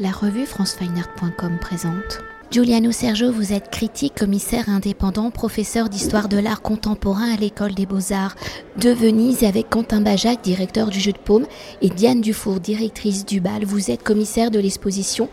La 0.00 0.12
revue 0.12 0.46
francefineart.com 0.46 1.58
présente. 1.60 2.20
Giuliano 2.52 2.92
Sergio, 2.92 3.32
vous 3.32 3.52
êtes 3.52 3.68
critique, 3.68 4.14
commissaire 4.14 4.68
indépendant, 4.68 5.32
professeur 5.32 5.88
d'histoire 5.88 6.28
de 6.28 6.38
l'art 6.38 6.62
contemporain 6.62 7.34
à 7.34 7.36
l'école 7.36 7.74
des 7.74 7.84
beaux-arts 7.84 8.36
de 8.76 8.90
Venise 8.90 9.42
avec 9.42 9.68
Quentin 9.68 10.00
Bajac, 10.00 10.40
directeur 10.40 10.90
du 10.90 11.00
jeu 11.00 11.10
de 11.10 11.18
paume, 11.18 11.46
et 11.82 11.88
Diane 11.88 12.20
Dufour, 12.20 12.60
directrice 12.60 13.26
du 13.26 13.40
bal. 13.40 13.64
Vous 13.64 13.90
êtes 13.90 14.04
commissaire 14.04 14.52
de 14.52 14.60
l'exposition 14.60 15.28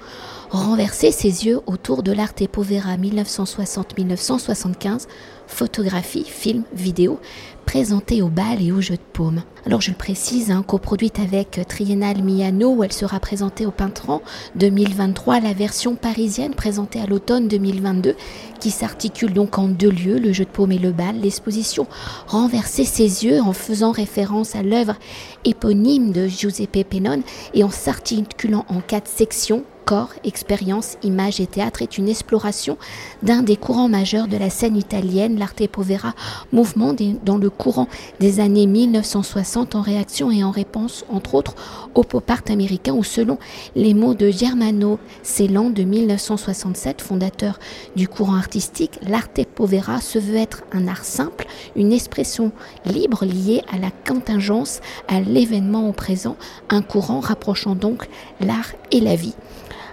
Renverser 0.50 1.12
ses 1.12 1.46
yeux 1.46 1.60
autour 1.68 2.02
de 2.02 2.12
l'Arte 2.12 2.48
Povera 2.48 2.98
1960-1975, 2.98 5.06
photographie, 5.48 6.24
film, 6.24 6.64
vidéo, 6.74 7.20
présentée 7.66 8.22
au 8.22 8.30
bal 8.30 8.62
et 8.62 8.72
au 8.72 8.82
jeu 8.82 8.96
de 8.96 9.02
paume. 9.14 9.44
Alors 9.66 9.82
je 9.82 9.92
le 9.92 9.98
précise, 9.98 10.52
hein, 10.52 10.64
coproduite 10.66 11.20
avec 11.20 11.60
Triennale 11.68 12.24
Miano 12.24 12.76
où 12.76 12.84
elle 12.84 12.94
sera 12.94 13.20
présentée 13.20 13.66
au 13.66 13.72
Pintran 13.72 14.22
2023, 14.56 15.40
la 15.40 15.54
version 15.54 15.96
parisienne 15.96 16.54
présentée 16.54 17.02
à 17.02 17.06
l'automne 17.06 17.48
2022 17.48 18.16
qui 18.60 18.72
s'articule 18.72 19.34
donc 19.34 19.58
en 19.58 19.68
deux 19.68 19.90
lieux, 19.90 20.20
le 20.20 20.34
jeu 20.34 20.46
de 20.46 20.50
paume 20.50 20.72
et 20.72 20.78
le 20.78 20.92
bal. 20.92 21.20
L'exposition 21.20 21.88
renverser 22.28 22.86
ses 22.86 23.26
yeux 23.26 23.42
en 23.42 23.54
faisant 23.54 23.92
référence 23.92 24.56
à 24.56 24.64
l'œuvre 24.64 24.96
éponyme 25.44 26.12
de 26.12 26.28
Giuseppe 26.28 26.84
Pennone 26.90 27.24
et 27.54 27.64
en 27.64 27.70
s'articulant 27.70 28.66
en 28.70 28.82
quatre 28.82 29.10
sections 29.10 29.64
corps, 29.86 30.14
expérience, 30.24 30.98
image 31.04 31.40
et 31.40 31.46
théâtre 31.46 31.82
est 31.84 31.98
une 31.98 32.10
exploration 32.10 32.78
d'un 33.22 33.44
des 33.44 33.56
courants 33.56 33.88
majeurs 33.88 34.28
de 34.28 34.36
la 34.36 34.50
scène 34.50 34.76
italienne, 34.76 35.38
l'arte 35.38 35.66
povera, 35.68 36.14
mouvement 36.52 36.96
dans 37.24 37.38
le 37.38 37.50
courant 37.50 37.88
des 38.20 38.40
années 38.40 38.66
1960 38.66 39.76
en 39.76 39.82
réaction 39.82 40.32
et 40.32 40.44
en 40.44 40.52
réponse, 40.52 41.06
entre 41.10 41.36
autres, 41.36 41.56
au 41.94 42.04
pop 42.04 42.30
art 42.30 42.42
américain 42.50 42.94
ou 42.94 43.04
selon 43.04 43.38
les 43.76 43.94
mots 43.94 44.16
de 44.16 44.32
Germano 44.32 45.00
Celan 45.24 45.70
de 45.70 45.84
1967, 45.84 47.02
fondateur 47.02 47.60
du 47.96 48.08
courant 48.08 48.36
artistique, 48.36 49.00
l'arte 49.08 49.46
povera 49.54 50.02
se 50.02 50.18
veut 50.18 50.38
être 50.38 50.64
un 50.72 50.88
art 50.88 51.06
simple, 51.06 51.46
une 51.76 51.94
expression 51.94 52.52
libre 52.86 53.26
liée 53.26 53.62
à 53.72 53.78
la 53.78 53.92
contingence, 54.08 54.82
à 55.08 55.22
l'événement 55.22 55.88
au 55.88 55.94
présent, 55.94 56.38
un 56.70 56.82
courant 56.82 57.20
rapprochant 57.20 57.76
donc 57.76 58.08
l'art 58.40 58.72
et 58.92 59.00
la 59.00 59.16
vie. 59.16 59.36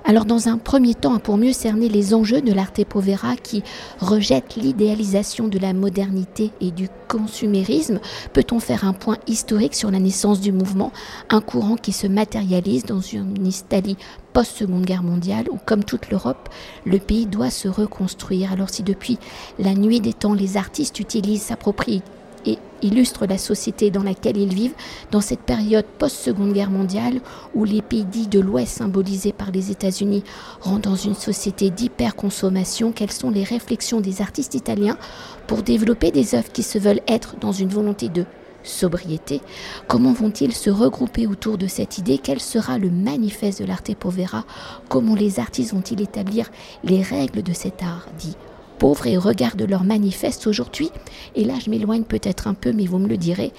Alors 0.04 0.24
dans 0.24 0.48
un 0.48 0.58
premier 0.58 0.94
temps, 0.94 1.18
pour 1.20 1.38
mieux 1.38 1.52
cerner 1.52 1.88
les 1.88 2.12
enjeux 2.12 2.42
de 2.42 2.52
l'arte 2.52 2.84
povera 2.84 3.36
qui 3.36 3.62
rejette 4.00 4.56
l'idéalisation 4.56 5.46
de 5.46 5.60
la 5.60 5.72
modernité 5.72 6.50
et 6.60 6.72
du 6.72 6.88
consumérisme, 7.08 8.00
peut-on 8.32 8.58
faire 8.58 8.84
un 8.84 8.94
point 8.94 9.18
historique 9.28 9.76
sur 9.76 9.92
la 9.92 10.00
naissance 10.00 10.40
du 10.40 10.50
mouvement, 10.50 10.92
un 11.30 11.40
courant 11.40 11.76
qui 11.76 11.92
se 11.92 12.08
matérialise 12.08 12.84
dans 12.84 13.00
une 13.00 13.46
Italie 13.46 13.96
post-seconde 14.32 14.84
guerre 14.84 15.04
mondiale 15.04 15.46
où, 15.50 15.58
comme 15.64 15.84
toute 15.84 16.10
l'Europe, 16.10 16.48
le 16.84 16.98
pays 16.98 17.26
doit 17.26 17.50
se 17.50 17.68
reconstruire? 17.68 18.52
Alors 18.52 18.70
si 18.70 18.82
depuis 18.82 19.18
la 19.58 19.74
nuit 19.74 20.00
des 20.00 20.14
temps, 20.14 20.34
les 20.34 20.56
artistes 20.56 20.98
utilisent, 20.98 21.42
s'approprient 21.42 22.02
et 22.46 22.58
illustre 22.82 23.26
la 23.26 23.38
société 23.38 23.90
dans 23.90 24.02
laquelle 24.02 24.36
ils 24.36 24.54
vivent 24.54 24.74
dans 25.10 25.20
cette 25.20 25.40
période 25.40 25.84
post-seconde 25.98 26.52
guerre 26.52 26.70
mondiale 26.70 27.20
où 27.54 27.64
les 27.64 27.82
pays 27.82 28.04
dits 28.04 28.26
de 28.26 28.40
l'Ouest 28.40 28.76
symbolisés 28.78 29.32
par 29.32 29.50
les 29.50 29.70
États-Unis 29.70 30.24
rentrent 30.60 30.90
dans 30.90 30.96
une 30.96 31.14
société 31.14 31.70
d'hyperconsommation. 31.70 32.92
Quelles 32.92 33.12
sont 33.12 33.30
les 33.30 33.44
réflexions 33.44 34.00
des 34.00 34.20
artistes 34.20 34.54
italiens 34.54 34.98
pour 35.46 35.62
développer 35.62 36.10
des 36.10 36.34
œuvres 36.34 36.52
qui 36.52 36.62
se 36.62 36.78
veulent 36.78 37.02
être 37.08 37.36
dans 37.40 37.52
une 37.52 37.68
volonté 37.68 38.08
de 38.08 38.24
sobriété? 38.64 39.40
Comment 39.88 40.12
vont-ils 40.12 40.52
se 40.52 40.70
regrouper 40.70 41.26
autour 41.26 41.58
de 41.58 41.66
cette 41.66 41.98
idée? 41.98 42.18
Quel 42.18 42.40
sera 42.40 42.78
le 42.78 42.90
manifeste 42.90 43.60
de 43.60 43.66
l'arte 43.66 43.94
povera? 43.94 44.44
Comment 44.88 45.14
les 45.14 45.40
artistes 45.40 45.72
vont-ils 45.72 46.00
établir 46.00 46.50
les 46.84 47.02
règles 47.02 47.42
de 47.42 47.52
cet 47.52 47.82
art 47.82 48.06
dit 48.18 48.36
pauvres 48.82 49.06
et 49.06 49.16
regardent 49.16 49.62
leur 49.62 49.84
manifeste 49.84 50.48
aujourd'hui, 50.48 50.90
et 51.36 51.44
là 51.44 51.54
je 51.64 51.70
m'éloigne 51.70 52.02
peut-être 52.02 52.48
un 52.48 52.54
peu, 52.54 52.72
mais 52.72 52.86
vous 52.86 52.98
me 52.98 53.06
le 53.06 53.16
direz, 53.16 53.52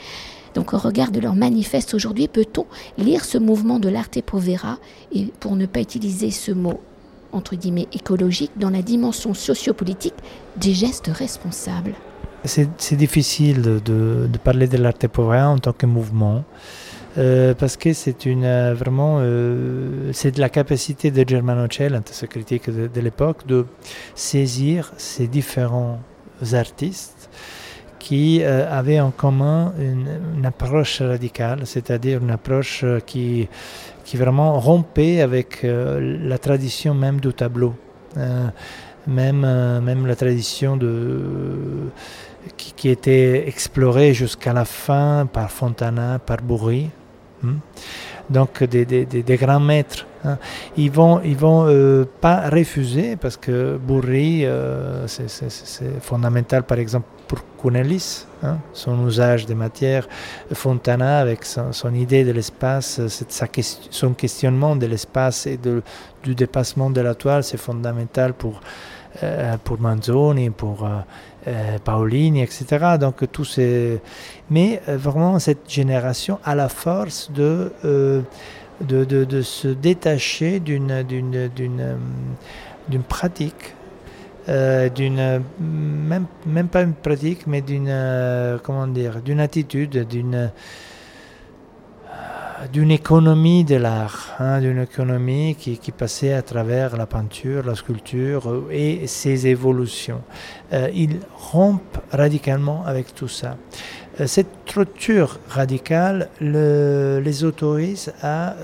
donc 0.53 0.73
au 0.73 0.77
regard 0.77 1.11
de 1.11 1.21
leur 1.21 1.33
manifeste 1.33 1.93
aujourd'hui, 1.93 2.27
peut-on 2.27 2.65
lire 2.97 3.23
ce 3.23 3.37
mouvement 3.37 3.79
de 3.79 3.87
l'arte 3.87 4.21
povera, 4.21 4.79
et 5.13 5.27
pour 5.39 5.55
ne 5.55 5.65
pas 5.65 5.79
utiliser 5.79 6.29
ce 6.29 6.51
mot 6.51 6.81
entre 7.31 7.55
guillemets 7.55 7.87
écologique, 7.93 8.51
dans 8.57 8.69
la 8.69 8.81
dimension 8.81 9.33
sociopolitique 9.33 10.13
des 10.57 10.73
gestes 10.73 11.07
responsables? 11.07 11.93
C'est 12.43 12.97
difficile 12.97 13.61
de, 13.61 13.79
de 13.79 14.37
parler 14.43 14.67
de 14.67 14.75
l'arte 14.75 15.07
povera 15.07 15.47
en 15.47 15.57
tant 15.57 15.71
que 15.71 15.85
mouvement. 15.85 16.43
Euh, 17.17 17.53
parce 17.53 17.77
que 17.77 17.93
c'est 17.93 18.25
une 18.25 18.43
euh, 18.43 18.73
vraiment 18.73 19.17
euh, 19.19 20.11
c'est 20.13 20.31
de 20.31 20.41
la 20.41 20.49
capacité 20.49 21.11
de 21.11 21.23
Germano 21.27 21.67
Cell, 21.69 22.01
ce 22.09 22.25
critique 22.25 22.71
de, 22.71 22.87
de 22.87 23.01
l'époque, 23.01 23.45
de 23.45 23.67
saisir 24.15 24.91
ces 24.97 25.27
différents 25.27 25.99
artistes 26.53 27.29
qui 27.99 28.43
avaient 28.43 28.99
en 28.99 29.11
commun 29.11 29.73
une, 29.79 30.45
approche 30.45 31.01
radicale, 31.01 31.61
c'est-à-dire 31.63 32.21
une 32.21 32.31
approche 32.31 32.83
qui, 33.05 33.47
qui 34.03 34.17
vraiment 34.17 34.59
rompait 34.59 35.21
avec 35.21 35.61
la 35.63 36.37
tradition 36.37 36.93
même 36.93 37.21
du 37.21 37.31
tableau, 37.31 37.73
même, 39.07 39.79
même 39.79 40.05
la 40.05 40.17
tradition 40.17 40.75
de, 40.75 41.21
qui 42.57 42.89
était 42.89 43.47
explorée 43.47 44.13
jusqu'à 44.13 44.51
la 44.51 44.65
fin 44.65 45.25
par 45.31 45.49
Fontana, 45.49 46.19
par 46.19 46.41
Bourri. 46.41 46.89
Hmm? 47.43 47.57
Donc 48.29 48.63
des, 48.63 48.85
des, 48.85 49.05
des, 49.05 49.37
grands 49.37 49.59
maîtres. 49.59 50.07
Hein. 50.23 50.37
Ils 50.77 50.89
vont, 50.89 51.21
ils 51.23 51.35
vont 51.35 51.65
euh, 51.67 52.05
pas 52.21 52.49
refuser 52.49 53.17
parce 53.17 53.35
que 53.35 53.77
Bourri, 53.77 54.45
euh, 54.45 55.05
c'est 55.07 55.99
fondamental 55.99 56.63
par 56.63 56.79
exemple 56.79 57.07
pour 57.27 57.39
Cunelis, 57.61 58.25
hein, 58.43 58.59
son 58.73 59.07
usage 59.07 59.45
des 59.45 59.55
matières, 59.55 60.07
Fontana 60.53 61.19
avec 61.19 61.43
son, 61.45 61.93
idée 61.93 62.23
de 62.23 62.31
l'espace, 62.31 63.01
son 63.89 64.13
questionnement 64.13 64.75
de 64.75 64.85
l'espace 64.85 65.45
et 65.47 65.57
de, 65.57 65.81
du 66.23 66.35
dépassement 66.35 66.89
de 66.89 67.01
la 67.01 67.15
toile, 67.15 67.43
c'est 67.43 67.57
fondamental 67.57 68.33
pour, 68.33 68.61
euh, 69.21 69.57
pour 69.63 69.79
Manzoni, 69.79 70.49
pour 70.49 70.87
euh, 71.45 71.77
Paolini, 71.83 72.41
etc. 72.41 72.95
Donc 72.97 73.29
tous 73.29 73.43
ces... 73.43 73.99
Mais 74.49 74.81
euh, 74.87 74.95
vraiment 74.95 75.39
cette 75.39 75.69
génération 75.69 76.39
a 76.45 76.55
la 76.55 76.69
force 76.69 77.29
de, 77.33 77.73
euh, 77.83 78.21
de, 78.79 79.03
de, 79.03 79.41
se 79.41 79.67
détacher 79.67 80.61
d'une, 80.61 81.03
d'une, 81.03 81.49
d'une, 81.53 81.97
d'une 82.87 83.03
pratique, 83.03 83.75
d'une 84.47 85.41
même, 85.59 86.25
même 86.45 86.67
pas 86.69 86.83
une 86.83 86.93
pratique, 86.93 87.45
mais 87.45 87.61
d'une 87.61 87.93
comment 88.63 88.87
dire, 88.87 89.21
d'une 89.21 89.41
attitude, 89.41 90.07
d'une 90.07 90.49
d'une 92.71 92.91
économie 92.91 93.63
de 93.63 93.75
l'art, 93.75 94.35
hein, 94.39 94.59
d'une 94.61 94.81
économie 94.81 95.55
qui, 95.55 95.91
passait 95.91 96.33
à 96.33 96.41
travers 96.41 96.95
la 96.97 97.05
peinture, 97.05 97.65
la 97.65 97.75
sculpture 97.75 98.49
euh, 98.49 98.67
et 98.71 99.07
ses 99.07 99.47
évolutions. 99.47 100.21
Euh, 100.71 100.89
ils 100.93 101.19
rompent 101.35 101.99
radicalement 102.11 102.83
avec 102.85 103.13
tout 103.13 103.27
ça. 103.27 103.57
Euh, 104.19 104.27
cette 104.27 104.47
structure 104.65 105.39
radicale 105.49 106.29
le, 106.39 107.21
les 107.23 107.43
autorise 107.43 108.13
à, 108.21 108.55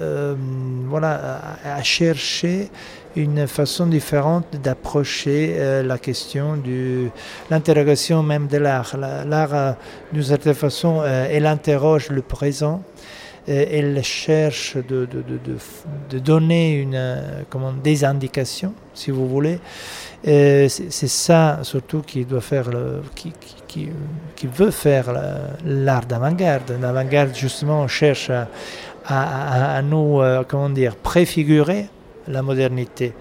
voilà, 0.87 1.41
à, 1.65 1.83
chercher 1.83 2.69
une 3.15 3.47
façon 3.47 3.85
différente 3.87 4.45
d'approcher 4.63 5.83
la 5.83 5.97
question 5.97 6.57
de 6.57 7.09
l'interrogation 7.49 8.23
même 8.23 8.47
de 8.47 8.57
l'art. 8.57 8.95
L'art, 8.97 9.75
d'une 10.13 10.23
certaine 10.23 10.53
façon, 10.53 11.03
elle 11.03 11.45
interroge 11.45 12.09
le 12.09 12.21
présent 12.21 12.81
elle 13.47 14.03
cherche 14.03 14.77
de, 14.77 15.07
donner 16.19 16.75
une, 16.75 16.95
euh, 16.95 17.41
comment, 17.49 17.73
des 17.73 18.03
indications, 18.03 18.73
si 18.93 19.11
vous 19.11 19.27
voulez. 19.27 19.59
C'est 20.23 20.69
ça 21.07 21.59
surtout 21.63 22.01
qui 22.01 22.25
doit 22.25 22.41
faire, 22.41 22.69
qui, 23.15 23.31
qui, 23.67 23.89
qui, 24.35 24.47
veut 24.47 24.71
faire 24.71 25.13
l'art 25.65 26.05
d'avant-garde. 26.05 26.75
L'avant-garde 26.81 27.33
justement 27.33 27.87
cherche 27.87 28.29
à, 28.29 29.77
à, 29.77 29.81
nous, 29.81 30.21
euh, 30.21 30.43
comment 30.47 30.69
dire, 30.69 30.95
préfigurer 30.95 31.87
la 32.27 32.41
modernité. 32.41 33.13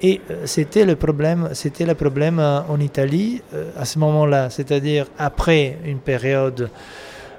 Et 0.00 0.20
euh, 0.30 0.46
c'était 0.46 0.84
le 0.84 0.96
problème, 0.96 1.50
c'était 1.52 1.86
le 1.86 1.94
problème 1.94 2.38
en 2.40 2.78
Italie 2.80 3.42
à 3.76 3.84
ce 3.84 3.98
moment-là, 3.98 4.50
c'est-à-dire 4.50 5.06
après 5.18 5.78
une 5.84 5.98
période 5.98 6.62
euh, 6.62 6.66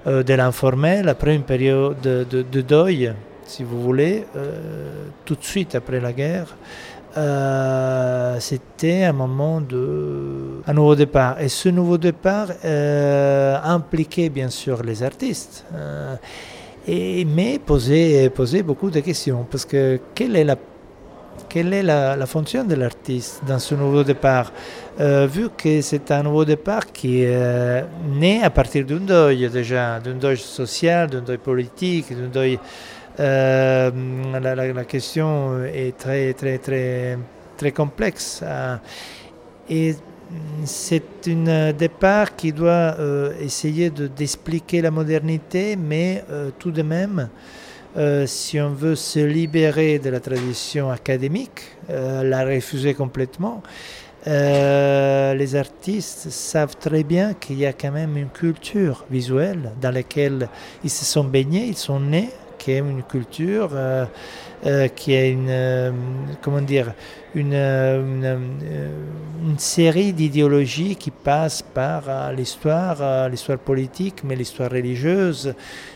de 0.06 0.34
l'informel, 0.34 1.10
après 1.10 1.36
une 1.36 1.44
période 1.44 2.00
de, 2.02 2.24
de, 2.24 2.62
deuil, 2.62 3.14
si 3.46 3.64
vous 3.64 3.82
voulez, 3.82 4.26
euh, 4.36 5.06
tout 5.26 5.36
de 5.36 5.44
suite 5.44 5.76
après 5.76 6.00
la 6.00 6.14
guerre. 6.14 6.56
Euh, 7.18 8.38
c'était 8.40 9.04
un 9.04 9.14
moment 9.14 9.62
de 9.62 10.62
un 10.68 10.74
nouveau 10.74 10.96
départ 10.96 11.42
et 11.42 11.50
ce 11.50 11.70
nouveau 11.70 11.98
départ 11.98 12.50
impliquait 13.64 14.30
bien 14.30 14.50
sûr 14.50 14.84
les 14.84 15.02
artistes 15.02 15.66
et 16.88 17.26
mais 17.26 17.58
posait, 17.58 18.30
posait 18.30 18.62
beaucoup 18.62 18.92
de 18.92 19.00
questions 19.00 19.46
parce 19.50 19.66
que 19.66 20.00
quelle 20.14 20.36
est 20.36 20.44
la 20.44 20.56
quelle 21.50 21.74
est 21.74 21.84
la, 21.84 22.26
fonction 22.26 22.64
de 22.64 22.76
l'artiste 22.76 23.42
dans 23.46 23.60
ce 23.60 23.76
nouveau 23.76 24.04
départ? 24.04 24.52
Vu 25.00 25.50
que 25.58 25.82
c'est 25.82 26.12
un 26.12 26.24
nouveau 26.24 26.46
départ 26.46 26.92
qui 26.92 27.24
est 27.24 27.84
né 28.06 28.44
à 28.44 28.50
partir 28.50 28.86
d'un 28.86 28.98
deuil 28.98 29.50
déjà, 29.50 30.00
d'un 30.00 30.14
deuil 30.14 30.38
social, 30.38 31.10
d'un 31.10 31.22
deuil 31.22 31.38
politique, 31.38 32.16
d'un 32.16 32.28
deuil... 32.28 32.60
La, 33.18 33.92
la, 34.56 34.86
question 34.86 35.62
est 35.66 35.98
très, 35.98 36.34
très, 36.34 36.58
très, 36.58 37.18
très 37.58 37.72
complexe. 37.74 38.42
et 39.70 39.96
c'est 40.64 41.28
un 41.28 41.74
départ 41.74 42.36
qui 42.36 42.54
doit 42.54 42.96
essayer 43.42 43.90
d'expliquer 43.90 44.82
la 44.82 44.92
modernité, 44.92 45.76
mais 45.76 46.24
tout 46.60 46.72
de 46.72 46.82
même 46.82 47.30
euh, 47.98 48.28
si 48.28 48.60
on 48.60 48.70
veut 48.70 48.96
se 48.96 49.20
libérer 49.20 49.98
de 49.98 50.12
la 50.12 50.20
tradition 50.20 50.92
académique, 50.92 51.62
euh, 51.90 52.24
la 52.24 52.46
refuser 52.46 52.94
complètement, 52.94 53.64
euh, 54.28 55.34
les 55.34 55.56
artistes 55.56 56.30
savent 56.30 56.76
très 56.76 57.04
bien 57.04 57.34
qu'il 57.34 57.58
y 57.58 57.66
a 57.66 57.74
quand 57.74 57.92
même 57.92 58.16
une 58.16 58.30
culture 58.30 59.06
visuelle 59.10 59.72
dans 59.82 59.92
laquelle 59.92 60.50
ils 60.84 60.90
se 60.90 61.04
sont 61.04 61.24
baignés, 61.24 61.66
ils 61.66 61.78
sont 61.78 62.00
nés, 62.00 62.30
qui 62.60 62.74
est 62.74 62.80
une 62.80 63.04
culture 63.04 63.72
qui 64.94 65.14
est 65.14 65.32
une, 65.32 65.94
comment 66.42 66.62
dire, 66.62 66.92
une, 67.34 67.54
une, 67.54 69.58
série 69.58 70.12
d'idéologies 70.12 70.98
qui 70.98 71.12
passent 71.12 71.62
par 71.62 72.34
l'histoire, 72.34 73.30
l'histoire 73.30 73.60
politique, 73.60 74.26
mais 74.26 74.36
l'histoire 74.36 74.72
religieuse, 74.72 75.54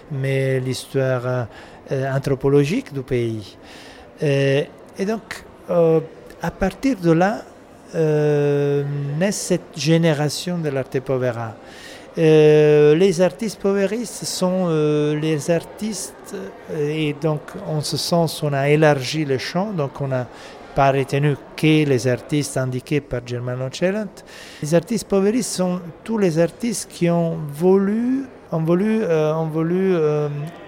mais 0.10 0.62
l'histoire 0.62 1.48
anthropologique 1.92 2.94
du 2.94 3.02
pays. 3.02 3.58
Euh, 4.22 4.64
et 4.98 5.06
donc, 5.06 5.44
euh, 5.70 6.00
à 6.42 6.52
partir 6.52 6.98
de 6.98 7.12
là, 7.12 7.42
naît 7.94 9.32
cette 9.32 9.78
génération 9.78 10.58
de 10.58 10.70
l'arte 10.70 11.00
povera. 11.02 11.54
les 12.18 13.22
artistes 13.22 13.60
poveristes 13.60 14.26
sont 14.26 14.68
les 15.22 15.52
artistes, 15.52 16.36
et 16.76 17.16
donc 17.22 17.42
en 17.68 17.82
ce 17.82 17.98
sens 17.98 18.42
on 18.42 18.52
a 18.52 18.68
élargi 18.68 19.26
le 19.26 19.38
champ, 19.38 19.74
donc 19.74 20.02
on 20.02 20.08
n'a 20.08 20.26
pas 20.74 20.92
retenu 20.92 21.36
que 21.56 21.86
les 21.86 22.08
artistes 22.08 22.58
indiqués 22.58 23.00
par 23.00 23.22
Germano 23.24 23.66
Cellant. 23.72 24.16
Les 24.64 24.74
artistes 24.74 25.08
poveristes 25.08 25.54
sont 25.54 25.80
tous 26.04 26.18
les 26.18 26.40
artistes 26.40 26.90
qui 26.92 27.12
ont 27.12 27.38
voulu, 27.54 28.26
ont 28.52 28.64
voulu, 28.64 29.06
ont 29.06 29.50
voulu 29.50 29.96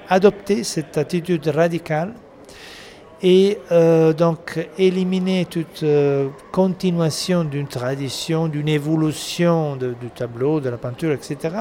adopter 0.10 0.64
cette 0.64 0.98
attitude 0.98 1.48
radicale 1.48 2.14
et 3.22 3.58
euh, 3.72 4.14
donc 4.14 4.68
éliminer 4.78 5.46
toute 5.46 5.84
euh, 5.84 6.28
continuation 6.52 7.44
d'une 7.44 7.68
tradition, 7.68 8.48
d'une 8.48 8.68
évolution 8.68 9.76
du 9.76 10.10
tableau, 10.16 10.60
de 10.60 10.70
la 10.70 10.78
peinture, 10.78 11.12
etc., 11.12 11.56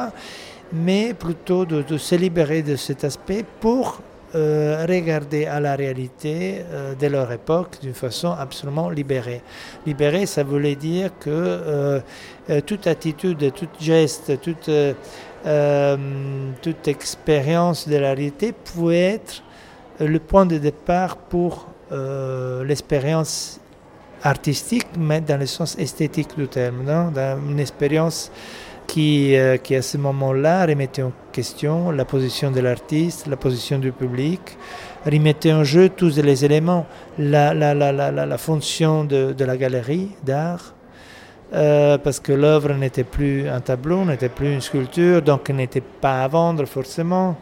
mais 0.72 1.14
plutôt 1.14 1.64
de, 1.64 1.96
se 1.96 2.14
libérer 2.16 2.62
de 2.62 2.74
cet 2.74 3.04
aspect 3.04 3.44
pour 3.60 4.00
euh, 4.34 4.84
regarder 4.88 5.46
à 5.46 5.60
la 5.60 5.76
réalité 5.76 6.64
de 6.98 7.06
leur 7.06 7.30
époque 7.30 7.78
d'une 7.80 7.94
façon 7.94 8.32
absolument 8.32 8.90
libérée. 8.90 9.40
Libérée, 9.86 10.26
ça 10.26 10.42
voulait 10.42 10.74
dire 10.74 11.10
que 11.20 12.00
toute 12.66 12.88
attitude, 12.88 13.52
tout 13.54 13.68
geste, 13.78 14.40
toute 14.40 14.68
euh, 15.46 15.96
toute 16.62 16.88
expérience 16.88 17.86
de 17.86 17.96
la 17.96 18.14
réalité 18.14 18.52
pouvait 18.52 19.14
être 19.14 19.42
le 20.00 20.18
point 20.18 20.46
de 20.46 20.56
départ 20.56 21.16
pour 21.16 21.66
euh, 21.92 22.64
l'expérience 22.64 23.60
artistique, 24.22 24.86
mais 24.98 25.20
dans 25.20 25.38
le 25.38 25.44
sens 25.44 25.76
esthétique 25.78 26.30
du 26.36 26.48
terme, 26.48 26.82
une 27.48 27.60
expérience 27.60 28.32
qui, 28.86 29.36
euh, 29.36 29.58
à 29.70 29.82
ce 29.82 29.98
moment-là 29.98 30.64
remettait 30.64 31.02
en 31.02 31.12
question 31.30 31.90
la 31.90 32.06
position 32.06 32.50
de 32.50 32.60
l'artiste, 32.60 33.26
la 33.26 33.36
position 33.36 33.78
du 33.78 33.92
public, 33.92 34.40
remettait 35.04 35.52
en 35.52 35.62
jeu 35.62 35.90
tous 35.90 36.16
les 36.16 36.44
éléments, 36.46 36.86
la, 37.18 38.38
fonction 38.38 39.04
de 39.04 39.44
la 39.44 39.56
galerie 39.58 40.08
d'art, 40.24 40.74
euh, 41.54 41.98
parce 41.98 42.18
que 42.18 42.32
l'œuvre 42.32 42.72
n'était 42.74 43.04
plus 43.04 43.48
un 43.48 43.60
tableau, 43.60 44.04
n'était 44.04 44.28
plus 44.28 44.52
une 44.52 44.60
sculpture, 44.60 45.22
donc 45.22 45.50
n'était 45.50 45.80
pas 45.80 46.24
à 46.24 46.28
vendre 46.28 46.64
forcément. 46.64 47.36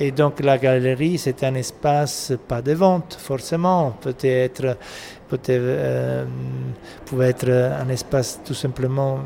Et 0.00 0.10
donc 0.10 0.40
la 0.40 0.58
galerie, 0.58 1.18
c'est 1.18 1.44
un 1.44 1.54
espace 1.54 2.32
pas 2.48 2.60
de 2.60 2.72
vente 2.72 3.16
forcément, 3.20 3.94
peut-être 4.00 4.76
peut 5.28 5.38
euh, 5.48 6.24
pouvait 7.06 7.28
être 7.28 7.48
un 7.50 7.88
espace 7.88 8.40
tout 8.44 8.54
simplement 8.54 9.20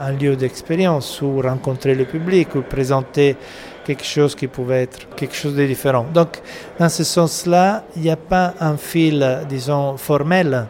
un 0.00 0.12
lieu 0.12 0.36
d'expérience 0.36 1.20
où 1.22 1.40
rencontrer 1.40 1.94
le 1.94 2.04
public, 2.04 2.54
ou 2.56 2.62
présenter 2.62 3.36
quelque 3.84 4.04
chose 4.04 4.34
qui 4.34 4.46
pouvait 4.46 4.82
être 4.82 5.08
quelque 5.14 5.34
chose 5.34 5.54
de 5.54 5.64
différent. 5.66 6.06
Donc 6.12 6.40
dans 6.78 6.88
ce 6.88 7.04
sens-là, 7.04 7.84
il 7.96 8.02
n'y 8.02 8.10
a 8.10 8.16
pas 8.16 8.54
un 8.60 8.76
fil, 8.76 9.40
disons, 9.48 9.96
formel 9.96 10.66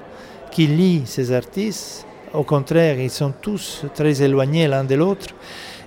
qui 0.51 0.67
lie 0.67 1.03
ces 1.07 1.33
artistes 1.33 2.07
au 2.33 2.45
contraire, 2.45 2.99
ils 3.01 3.11
sont 3.11 3.33
tous 3.41 3.85
très 3.95 4.23
éloignés 4.23 4.69
l'un 4.69 4.85
de 4.85 4.95
l'autre, 4.95 5.27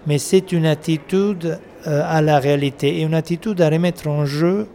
mais 0.06 0.18
c'est 0.18 0.52
une 0.52 0.66
attitude 0.66 1.58
euh, 1.88 2.02
à 2.06 2.22
la 2.22 2.40
réalité 2.40 3.00
et 3.00 3.02
une 3.04 3.14
attitude 3.14 3.62
à 3.62 3.70
remettre 3.70 4.08
en 4.08 4.26
jeu 4.26 4.68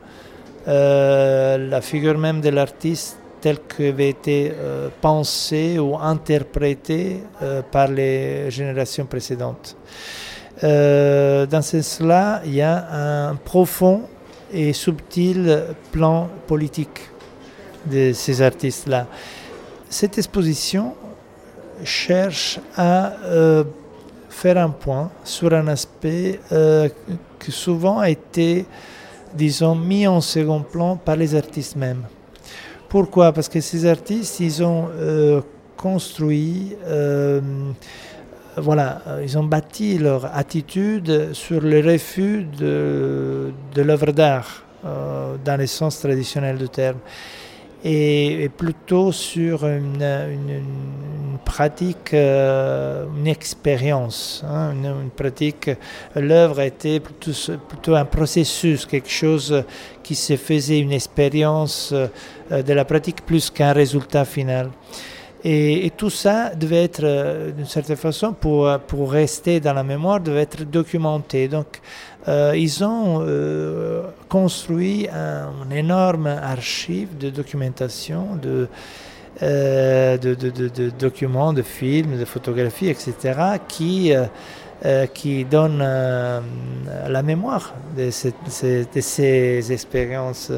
euh, 0.67 1.59
la 1.71 1.81
figure 1.81 2.19
même 2.19 2.41
de 2.41 2.49
l'artiste 2.49 3.19
telle 3.41 3.59
qu'elle 3.61 3.89
avait 3.89 4.09
été 4.09 4.53
euh, 4.55 4.89
pensée 5.01 5.79
ou 5.79 5.97
interprétée 5.97 7.23
par 7.71 7.89
les 7.89 8.51
générations 8.51 9.07
précédentes. 9.07 9.77
dans 10.63 11.63
ce 11.63 11.83
sens-là, 11.83 12.43
il 12.45 12.55
y 12.55 12.63
a 12.63 13.29
un 13.29 13.37
profond 13.37 14.03
et 14.53 14.73
subtil 14.73 15.65
plan 15.93 16.29
politique 16.47 17.01
de 17.87 18.13
ces 18.13 18.43
artistes-là. 18.43 19.07
Cette 19.89 20.19
exposition 20.19 20.95
cherche 21.85 22.59
à 22.77 23.13
euh, 23.25 23.65
faire 24.29 24.59
un 24.59 24.71
point 24.71 25.11
sur 25.25 25.53
un 25.53 25.69
aspect 25.69 26.41
euh, 26.53 26.89
qui 27.39 27.53
souvent 27.53 27.99
a 27.99 28.11
été, 28.11 28.67
disons, 29.35 29.75
mis 29.75 30.07
en 30.07 30.21
second 30.21 30.61
plan 30.61 30.97
par 30.97 31.17
les 31.17 31.35
artistes 31.35 31.77
mêmes. 31.77 32.05
Pourquoi? 32.89 33.33
Parce 33.33 33.49
que 33.49 33.61
ces 33.61 33.87
artistes, 33.87 34.41
ils 34.41 34.63
ont 34.63 34.89
euh, 34.97 35.41
construit, 35.77 36.77
voilà, 38.57 39.03
ils 39.23 39.39
ont 39.39 39.45
bâti 39.45 39.99
leur 39.99 40.35
attitude 40.37 41.33
sur 41.33 41.61
le 41.61 41.81
refus 41.81 42.45
de, 42.59 43.53
de 43.75 43.83
l'œuvre 43.83 44.11
d'art, 44.11 44.65
dans 44.83 45.57
le 45.57 45.67
sens 45.67 46.01
traditionnel 46.01 46.59
du 46.59 46.69
terme 46.69 46.99
et, 47.85 48.51
plutôt 48.57 49.13
sur 49.13 49.67
une, 49.67 50.63
pratique, 51.45 52.13
euh, 52.13 53.07
une 53.17 53.27
expérience, 53.27 54.45
hein, 54.47 54.73
une, 54.73 55.11
pratique. 55.11 55.71
L'œuvre 56.15 56.61
était 56.61 57.01
plutôt, 57.01 57.95
un 57.95 58.05
processus, 58.05 58.87
quelque 58.87 59.11
chose 59.11 59.65
qui 60.03 60.15
se 60.15 60.37
faisait, 60.37 60.81
une 60.81 60.93
expérience 60.93 61.93
euh, 61.93 62.63
de 62.63 62.73
la 62.73 62.85
pratique 62.85 63.25
plus 63.25 63.51
qu'un 63.51 63.73
résultat 63.73 64.25
final. 64.25 64.71
Et, 65.45 65.93
tout 65.97 66.11
ça 66.11 66.55
devait 66.55 66.83
être, 66.85 67.05
euh, 67.05 67.53
d'une 67.53 67.67
certaine 67.67 67.97
façon, 67.97 68.33
pour, 68.33 68.69
pour 68.89 69.13
rester 69.13 69.61
dans 69.61 69.73
la 69.73 69.85
mémoire, 69.85 70.21
devait 70.21 70.43
être 70.43 70.65
documenté. 70.65 71.47
Donc, 71.49 71.81
euh, 72.29 72.53
ils 72.55 72.85
ont 72.85 73.21
euh, 73.23 74.03
construit 74.29 75.09
un, 75.09 75.71
énorme 75.71 76.27
archive 76.27 77.17
de 77.17 77.31
documentation, 77.31 78.37
de, 78.37 78.69
euh, 79.43 80.19
de, 80.19 80.91
documents, 80.91 81.55
de 81.55 81.63
films, 81.63 82.19
de 82.19 82.25
photographies, 82.25 82.89
etc., 82.89 83.15
qui, 83.67 84.13
qui 85.15 85.45
donnent 85.45 85.83
la 85.83 87.23
mémoire 87.23 87.75
de 87.97 88.11
ces 88.11 89.73
expériences 89.73 90.53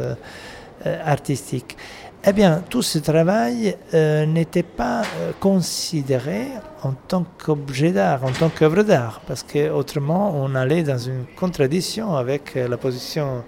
artistiques. 1.05 1.77
Eh 2.23 2.35
bien, 2.35 2.63
tout 2.69 2.83
ce 2.83 2.99
travail 2.99 3.75
euh, 3.95 4.27
n'était 4.27 4.63
pas 4.63 5.01
euh, 5.01 5.33
considéré 5.41 6.49
en 6.83 6.93
tant 6.93 7.25
qu'objet 7.43 7.93
d'art, 7.93 8.23
en 8.25 8.31
tant 8.31 8.51
qu'œuvre 8.51 8.83
d'art, 8.83 9.23
parce 9.27 9.43
qu'autrement, 9.43 10.35
on 10.37 10.55
allait 10.55 10.83
dans 10.83 10.99
une 10.99 11.25
contradiction 11.35 12.15
avec 12.17 12.59
euh, 12.59 12.69
la 12.69 12.77
position, 12.77 13.43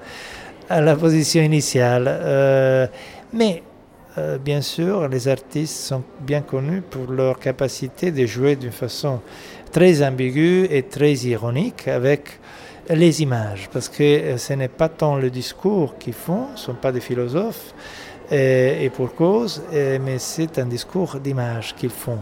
la 0.70 0.96
position 0.96 1.42
initiale. 1.42 2.88
mais, 3.34 3.62
bien 4.42 4.62
sûr, 4.62 5.06
les 5.06 5.28
artistes 5.28 5.76
sont 5.76 6.02
bien 6.20 6.40
connus 6.40 6.80
pour 6.80 7.12
leur 7.12 7.38
capacité 7.38 8.10
de 8.10 8.24
jouer 8.24 8.56
d'une 8.56 8.72
façon 8.72 9.20
très 9.70 10.02
ambiguë 10.02 10.66
et 10.70 10.84
très 10.84 11.12
ironique 11.12 11.88
avec 11.88 12.40
les 12.88 13.22
images, 13.22 13.68
parce 13.70 13.88
que 13.88 14.36
ce 14.38 14.52
n'est 14.54 14.68
pas 14.68 14.88
tant 14.88 15.16
le 15.16 15.30
discours 15.30 15.98
qu'ils 15.98 16.14
font, 16.14 16.46
ce 16.54 16.62
ne 16.62 16.66
sont 16.74 16.80
pas 16.80 16.92
des 16.92 17.00
philosophes, 17.00 17.74
et, 18.32 18.90
pour 18.94 19.14
cause, 19.14 19.62
mais 19.72 20.18
c'est 20.18 20.58
un 20.58 20.66
discours 20.66 21.16
d'image 21.16 21.74
qu'ils 21.76 21.90
font. 21.90 22.20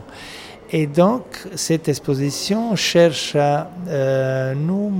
Et 0.73 0.87
donc, 0.87 1.25
cette 1.57 1.88
exposition 1.88 2.76
cherche 2.76 3.35
à 3.35 3.71
euh, 3.88 4.55
nous 4.55 4.93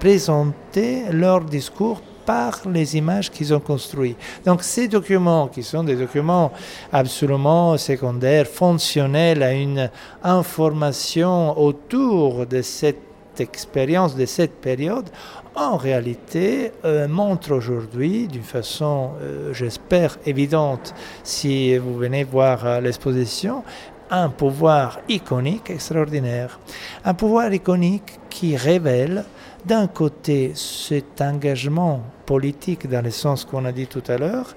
présenter 0.00 1.04
leur 1.12 1.42
discours 1.42 2.02
par 2.24 2.62
les 2.68 2.96
images 2.96 3.30
qu'ils 3.30 3.54
ont 3.54 3.60
construites. 3.60 4.18
Donc 4.44 4.64
ces 4.64 4.88
documents, 4.88 5.46
qui 5.46 5.62
sont 5.62 5.84
des 5.84 5.94
documents 5.94 6.50
absolument 6.92 7.78
secondaires, 7.78 8.48
fonctionnels 8.48 9.44
à 9.44 9.52
une 9.52 9.88
information 10.24 11.56
autour 11.56 12.44
de 12.46 12.62
cette 12.62 12.98
expérience, 13.38 14.16
de 14.16 14.26
cette 14.26 14.60
période, 14.60 15.08
en 15.56 15.76
réalité 15.76 16.72
euh, 16.84 17.08
montrent 17.08 17.52
aujourd'hui, 17.52 18.28
d'une 18.28 18.42
façon, 18.42 19.12
euh, 19.20 19.52
j'espère, 19.52 20.18
évidente, 20.26 20.94
si 21.24 21.76
vous 21.78 21.96
venez 21.96 22.24
voir 22.24 22.80
l'exposition, 22.80 23.64
un 24.10 24.28
pouvoir 24.28 25.00
iconique 25.08 25.70
extraordinaire. 25.70 26.60
Un 27.04 27.14
pouvoir 27.14 27.52
iconique 27.52 28.20
qui 28.30 28.56
révèle 28.56 29.24
d'un 29.64 29.88
côté 29.88 30.52
cet 30.54 31.20
engagement 31.20 32.02
politique 32.24 32.88
dans 32.88 33.04
le 33.04 33.10
sens 33.10 33.44
qu'on 33.44 33.64
a 33.64 33.72
dit 33.72 33.86
tout 33.86 34.02
à 34.06 34.16
l'heure, 34.16 34.54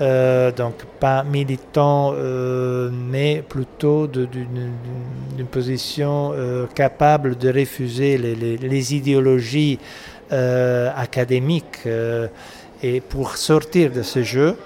euh, 0.00 0.52
donc 0.52 0.74
pas 1.00 1.24
militant, 1.24 2.12
euh, 2.14 2.90
mais 2.92 3.42
plutôt 3.48 4.06
d'une 4.06 5.46
position 5.50 6.32
euh, 6.34 6.66
capable 6.66 7.36
de 7.36 7.50
refuser 7.50 8.18
les 8.18 8.94
idéologies 8.94 9.78
académiques 10.30 11.86
et 12.82 13.00
pour 13.00 13.36
sortir 13.36 13.90
de 13.90 14.02
ce 14.02 14.22
jeu. 14.22 14.56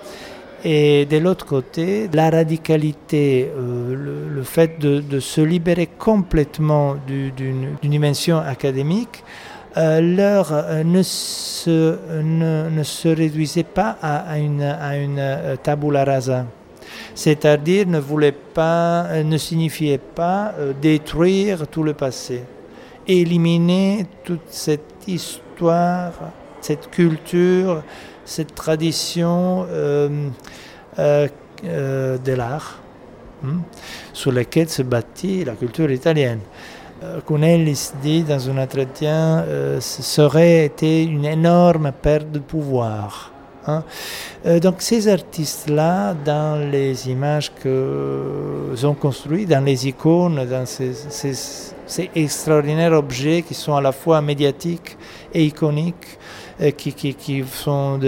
Et 0.63 1.07
de 1.07 1.17
l'autre 1.17 1.47
côté, 1.47 2.09
la 2.13 2.29
radicalité, 2.29 3.51
euh, 3.57 4.27
le, 4.29 4.43
fait 4.43 4.79
de, 4.79 5.21
se 5.21 5.41
libérer 5.41 5.87
complètement 5.87 6.97
d'une 7.07 7.77
dimension 7.83 8.39
académique, 8.39 9.25
euh, 9.79 10.01
leur 10.01 10.53
euh, 10.53 10.85
ne, 10.85 11.03
se, 11.03 11.97
ne, 12.23 12.83
se 12.83 13.09
réduisait 13.09 13.63
pas 13.63 13.97
à, 14.03 14.39
une, 14.39 14.63
à 14.63 14.99
une 14.99 15.57
tabula 15.63 16.05
rasa. 16.05 16.45
C'est-à-dire 17.15 17.87
ne 17.87 17.99
voulait 17.99 18.33
pas, 18.33 19.23
ne 19.23 19.39
signifiait 19.39 19.99
pas 19.99 20.53
détruire 20.83 21.67
tout 21.69 21.83
le 21.83 21.95
passé, 21.95 22.43
éliminer 23.07 24.07
toute 24.25 24.49
cette 24.49 25.00
histoire, 25.15 26.13
cette 26.61 26.91
culture, 26.91 27.83
cette 28.25 28.55
tradition 28.55 29.67
euh, 29.69 30.29
euh, 30.99 31.29
euh, 31.65 32.19
de 32.19 32.33
l'art 32.33 32.81
hein, 33.45 33.61
sur 34.13 34.33
laquelle 34.33 34.69
se 34.69 34.83
bâtit 34.83 35.45
la 35.45 35.55
culture 35.55 35.91
italienne. 35.91 36.41
Cunellis 37.27 37.93
dit 38.03 38.23
dans 38.25 38.51
un 38.51 38.59
entretien 38.59 39.43
ce 39.81 40.03
serait 40.03 40.67
été 40.67 41.03
une 41.03 41.25
énorme 41.25 41.93
perte 41.93 42.31
de 42.31 42.41
pouvoir. 42.41 43.33
Hein. 43.67 43.83
donc 44.61 44.77
ces 44.79 45.09
artistes-là, 45.09 46.15
dans 46.15 46.71
les 46.71 47.11
images 47.11 47.53
qu'ils 47.61 48.87
ont 48.87 48.95
construites, 48.95 49.49
dans 49.49 49.65
les 49.65 49.87
icônes, 49.89 50.47
dans 50.47 50.67
ces, 50.67 51.75
extraordinaires 52.15 52.93
objets 52.93 53.43
qui 53.43 53.55
sont 53.55 53.75
à 53.75 53.81
la 53.81 53.93
fois 53.93 54.21
médiatiques 54.23 54.97
et 55.35 55.45
iconiques, 55.45 56.19
qui, 56.77 56.93
qui, 56.93 57.45
sont 57.51 57.99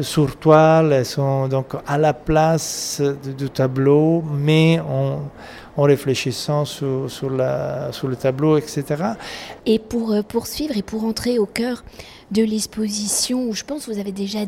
sur 0.00 0.36
toile, 0.36 1.04
sont 1.04 1.48
donc 1.48 1.74
à 1.86 1.98
la 1.98 2.14
place 2.14 3.02
du 3.36 3.50
tableau, 3.50 4.22
mais 4.22 4.80
en, 4.80 5.82
réfléchissant 5.82 6.64
sur, 6.64 7.08
le 7.30 8.14
tableau, 8.14 8.56
etc. 8.56 8.84
Et 9.64 9.78
pour 9.78 10.12
euh, 10.12 10.22
poursuivre 10.22 10.76
et 10.76 10.82
pour 10.82 11.04
entrer 11.04 11.38
au 11.38 11.46
cœur 11.46 11.84
de 12.32 12.42
l'exposition, 12.42 13.48
où 13.48 13.54
je 13.54 13.62
pense 13.62 13.86
que 13.86 13.92
vous 13.92 14.00
avez 14.00 14.10
déjà 14.10 14.40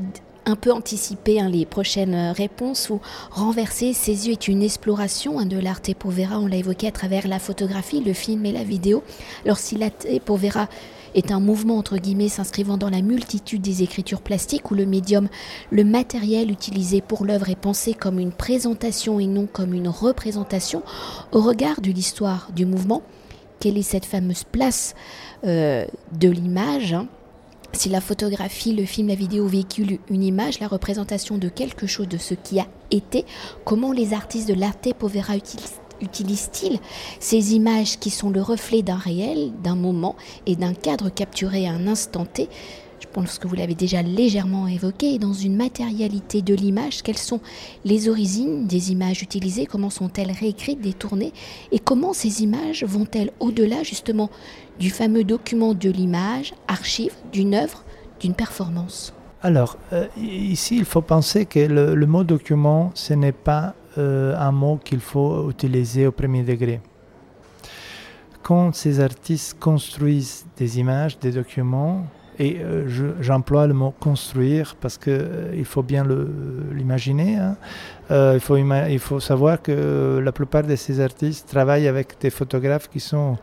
un 0.46 0.56
peu 0.56 0.72
anticipé 0.72 1.40
hein, 1.40 1.48
les 1.48 1.66
prochaines 1.66 2.14
euh, 2.14 2.32
réponses 2.32 2.90
ou 2.90 3.00
renverser 3.30 3.92
ses 3.92 4.26
yeux 4.26 4.32
est 4.32 4.48
une 4.48 4.62
exploration 4.62 5.38
hein, 5.38 5.46
de 5.46 5.58
l'arte 5.58 5.94
povera, 5.94 6.38
on 6.38 6.46
l'a 6.46 6.56
évoqué 6.56 6.88
à 6.88 6.92
travers 6.92 7.28
la 7.28 7.38
photographie, 7.38 8.00
le 8.00 8.12
film 8.12 8.46
et 8.46 8.52
la 8.52 8.64
vidéo. 8.64 9.02
Alors 9.44 9.58
si 9.58 9.76
l'arte 9.76 10.06
povera 10.24 10.68
est 11.14 11.32
un 11.32 11.40
mouvement 11.40 11.78
entre 11.78 11.96
guillemets 11.96 12.28
s'inscrivant 12.28 12.76
dans 12.76 12.90
la 12.90 13.02
multitude 13.02 13.62
des 13.62 13.82
écritures 13.82 14.22
plastiques 14.22 14.70
où 14.70 14.74
le 14.74 14.86
médium, 14.86 15.28
le 15.70 15.84
matériel 15.84 16.50
utilisé 16.50 17.00
pour 17.00 17.24
l'œuvre 17.24 17.48
est 17.48 17.56
pensé 17.56 17.94
comme 17.94 18.18
une 18.18 18.32
présentation 18.32 19.18
et 19.18 19.26
non 19.26 19.46
comme 19.46 19.74
une 19.74 19.88
représentation. 19.88 20.82
Au 21.32 21.40
regard 21.40 21.80
de 21.80 21.90
l'histoire 21.90 22.50
du 22.54 22.66
mouvement, 22.66 23.02
quelle 23.58 23.76
est 23.76 23.82
cette 23.82 24.06
fameuse 24.06 24.44
place 24.44 24.94
euh, 25.44 25.84
de 26.12 26.28
l'image 26.28 26.94
hein 26.94 27.08
si 27.72 27.88
la 27.88 28.00
photographie, 28.00 28.74
le 28.74 28.84
film, 28.84 29.08
la 29.08 29.14
vidéo 29.14 29.46
véhiculent 29.46 29.98
une 30.08 30.22
image, 30.22 30.60
la 30.60 30.68
représentation 30.68 31.38
de 31.38 31.48
quelque 31.48 31.86
chose 31.86 32.08
de 32.08 32.18
ce 32.18 32.34
qui 32.34 32.60
a 32.60 32.66
été, 32.90 33.24
comment 33.64 33.92
les 33.92 34.12
artistes 34.12 34.48
de 34.48 34.54
l'arte 34.54 34.92
povera 34.94 35.36
utilisent 35.36 35.80
utilise-t-il 36.02 36.78
ces 37.18 37.54
images 37.54 37.98
qui 37.98 38.08
sont 38.08 38.30
le 38.30 38.40
reflet 38.40 38.80
d'un 38.80 38.96
réel, 38.96 39.52
d'un 39.62 39.76
moment 39.76 40.16
et 40.46 40.56
d'un 40.56 40.72
cadre 40.72 41.10
capturé 41.10 41.66
à 41.66 41.72
un 41.72 41.86
instant 41.86 42.24
T? 42.24 42.48
Je 43.00 43.06
pense 43.06 43.38
que 43.38 43.48
vous 43.48 43.54
l'avez 43.54 43.74
déjà 43.74 44.02
légèrement 44.02 44.68
évoqué, 44.68 45.18
dans 45.18 45.32
une 45.32 45.56
matérialité 45.56 46.42
de 46.42 46.54
l'image, 46.54 47.02
quelles 47.02 47.18
sont 47.18 47.40
les 47.84 48.08
origines 48.08 48.66
des 48.66 48.92
images 48.92 49.22
utilisées, 49.22 49.66
comment 49.66 49.90
sont-elles 49.90 50.30
réécrites, 50.30 50.80
détournées, 50.80 51.32
et 51.72 51.78
comment 51.78 52.12
ces 52.12 52.42
images 52.42 52.84
vont-elles 52.84 53.32
au-delà 53.40 53.82
justement 53.82 54.30
du 54.80 54.90
fameux 54.90 55.22
document 55.22 55.74
de 55.74 55.90
l'image, 55.90 56.54
archive 56.66 57.12
d'une 57.32 57.54
œuvre, 57.54 57.84
d'une 58.20 58.34
performance 58.34 59.14
alors, 59.42 59.78
euh, 59.94 60.06
ici, 60.18 60.76
il 60.76 60.84
faut 60.84 61.00
penser 61.00 61.46
que 61.46 61.60
le 61.60 62.06
mot 62.06 62.24
document, 62.24 62.90
ce 62.92 63.14
n'est 63.14 63.32
pas 63.32 63.74
euh, 63.96 64.36
un 64.36 64.52
mot 64.52 64.78
qu'il 64.84 65.00
faut 65.00 65.50
utiliser 65.50 66.06
au 66.06 66.12
premier 66.12 66.42
degré. 66.42 66.82
Quand 68.42 68.74
ces 68.74 69.00
artistes 69.00 69.58
construisent 69.58 70.44
des 70.58 70.78
images, 70.78 71.18
des 71.18 71.32
documents, 71.32 72.04
et 72.40 72.56
euh, 72.58 73.12
j'emploie 73.20 73.66
le 73.66 73.74
mot 73.74 73.92
construire 74.00 74.74
parce 74.80 74.96
qu'il 74.96 75.12
euh, 75.12 75.64
faut 75.64 75.82
bien 75.82 76.06
l'imaginer. 76.72 77.36
Hein. 77.36 77.56
il, 78.34 78.40
faut 78.40 78.56
il 78.56 78.98
faut 78.98 79.20
savoir 79.20 79.60
que 79.60 80.20
la 80.24 80.32
plupart 80.32 80.62
de 80.62 80.74
ces 80.74 81.00
artistes 81.00 81.48
travaillent 81.50 81.86
avec 81.86 82.18
des 82.18 82.30
photographes 82.30 82.88
qui 82.88 82.98
sont 82.98 83.36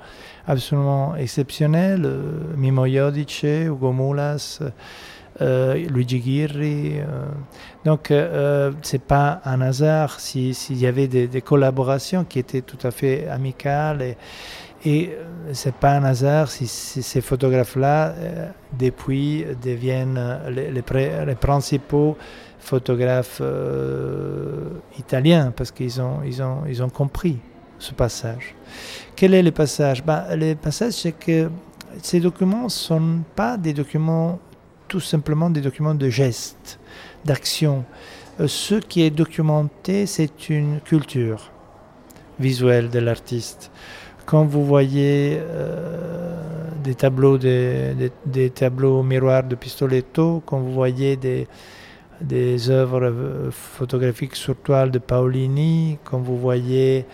absolument 0.47 1.15
exceptionnels. 1.15 2.09
Mimo 2.57 2.85
Iodice, 2.85 3.43
Ugo 3.43 3.93
Mulas. 3.93 4.59
Euh, 5.41 5.75
Luigi 5.75 6.19
Ghirri. 6.19 6.99
Euh, 6.99 7.25
donc, 7.85 8.09
euh, 8.09 8.71
c'est 8.81 9.01
pas 9.01 9.41
un 9.45 9.61
hasard 9.61 10.19
s'il 10.19 10.55
y 10.77 10.87
avait 10.87 11.07
des, 11.07 11.41
collaborations 11.41 12.23
qui 12.23 12.39
étaient 12.39 12.61
tout 12.61 12.79
à 12.83 12.91
fait 12.91 13.27
amicales. 13.27 14.15
Et 14.89 15.17
c'est 15.53 15.73
pas 15.73 15.93
un 15.97 16.03
hasard 16.03 16.49
si, 16.49 16.67
ces 16.67 17.21
photographes-là, 17.21 18.13
depuis, 18.77 19.45
deviennent 19.63 20.39
les, 20.49 20.71
les, 20.71 21.35
principaux 21.35 22.17
photographes 22.59 23.41
italiens 24.97 25.53
parce 25.55 25.71
qu'ils 25.71 26.01
ont, 26.01 26.89
compris 26.93 27.37
ce 27.79 27.93
passage. 27.93 28.55
Quel 29.15 29.33
est 29.33 29.43
le 29.43 29.51
passage? 29.51 30.03
Ben, 30.03 30.25
Le 30.31 30.53
passage, 30.55 30.93
c'est 30.93 31.13
que 31.13 31.49
ces 32.01 32.19
documents 32.19 32.65
ne 32.65 32.69
sont 32.69 33.19
pas 33.35 33.57
des 33.57 33.73
documents 33.73 34.39
tout 34.87 34.99
simplement 34.99 35.49
des 35.49 35.61
documents 35.61 35.95
de 35.95 36.09
gestes, 36.09 36.79
d'action. 37.25 37.85
Euh, 38.39 38.47
ce 38.47 38.75
qui 38.75 39.01
est 39.01 39.09
documenté, 39.09 40.05
c'est 40.05 40.49
une 40.49 40.79
culture 40.81 41.51
visuelle 42.39 42.89
de 42.89 42.99
l'artiste. 42.99 43.71
Quand 44.27 44.43
vous 44.43 44.65
voyez 44.65 45.39
euh, 45.39 46.35
des 46.83 46.95
tableaux, 46.95 47.37
des, 47.37 48.49
tableaux 48.53 49.01
miroirs 49.01 49.45
de 49.45 49.55
Pistoletto, 49.55 50.43
quand 50.45 50.59
vous 50.59 50.73
voyez 50.73 51.15
des, 51.15 52.69
œuvres 52.69 53.05
euh, 53.05 53.51
photographiques 53.51 54.35
sur 54.35 54.57
toile 54.57 54.91
de 54.91 54.99
Paolini, 54.99 55.97
quand 56.03 56.19
vous 56.19 56.37
voyez 56.37 57.05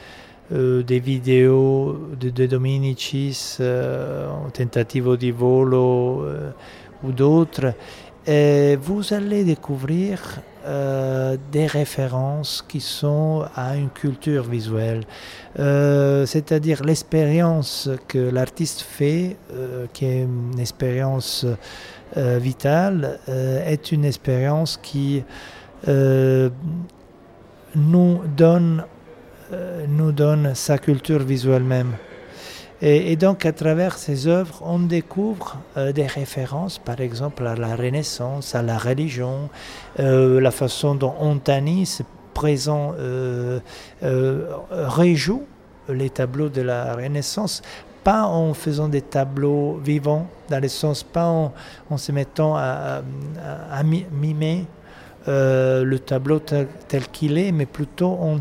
des 0.50 1.00
vidéos 1.00 2.00
de, 2.20 2.32
de 2.32 2.46
Dominicis, 2.48 3.58
euh, 3.60 4.28
Tentativo 4.52 5.16
di 5.16 5.30
volo, 5.30 6.26
ou 7.04 7.12
d'autres, 7.12 7.76
vous 8.26 9.14
allez 9.14 9.44
découvrir 9.44 10.42
euh, 10.66 11.36
des 11.52 11.68
références 11.68 12.64
qui 12.66 12.80
sont 12.80 13.44
à 13.54 13.76
une 13.76 13.90
culture 13.90 14.44
visuelle, 14.44 15.04
euh, 15.60 16.26
c'est-à-dire 16.26 16.84
l'expérience 16.84 17.90
que 18.08 18.18
l'artiste 18.18 18.80
fait, 18.80 19.36
euh, 19.52 19.88
qui 19.92 20.06
est 20.06 20.22
une 20.22 20.60
expérience 20.60 21.46
vitale, 22.16 23.20
est 23.28 23.92
une 23.92 24.06
expérience 24.06 24.80
qui 24.82 25.24
nous 25.88 26.52
donne, 28.38 28.86
nous 29.88 30.12
donne 30.12 30.54
sa 30.54 30.78
culture 30.78 31.24
visuelle 31.24 31.64
même. 31.64 31.94
Et, 32.86 33.16
donc, 33.16 33.46
à 33.46 33.54
travers 33.54 33.98
ces 33.98 34.28
œuvres, 34.28 34.62
on 34.62 34.78
découvre 34.78 35.58
des 35.96 36.06
références, 36.06 36.80
par 36.80 37.00
exemple, 37.00 37.48
à 37.48 37.56
la 37.56 37.78
Renaissance, 37.78 38.56
à 38.56 38.62
la 38.62 38.78
religion, 38.78 39.50
la 39.98 40.52
façon 40.52 40.94
dont 40.94 41.14
Antanis, 41.18 42.02
présent, 42.34 42.94
euh, 43.00 43.60
réjoue 44.72 45.44
les 45.88 46.10
tableaux 46.10 46.50
de 46.50 46.62
la 46.62 46.96
Renaissance, 46.96 47.62
pas 48.04 48.24
en 48.24 48.54
faisant 48.54 48.90
des 48.90 49.02
tableaux 49.02 49.78
vivants, 49.78 50.28
dans 50.50 50.62
le 50.62 50.68
sens 50.68 51.04
pas 51.04 51.28
en, 51.28 51.54
se 51.98 52.12
mettant 52.12 52.56
à, 52.58 53.02
mimer 53.84 54.66
euh, 55.28 55.84
le 55.84 56.00
tableau 56.00 56.40
tel, 56.40 56.68
qu'il 57.12 57.38
est, 57.38 57.52
mais 57.52 57.66
plutôt 57.66 58.12
en, 58.12 58.40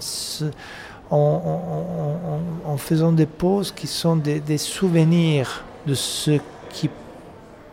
en, 1.12 2.76
faisant 2.78 3.12
des 3.12 3.26
poses 3.26 3.73
qui 3.73 3.87
sont 3.87 4.16
des, 4.16 4.59
souvenirs 4.59 5.64
de 5.87 5.95
ce 5.95 6.38
qui 6.71 6.90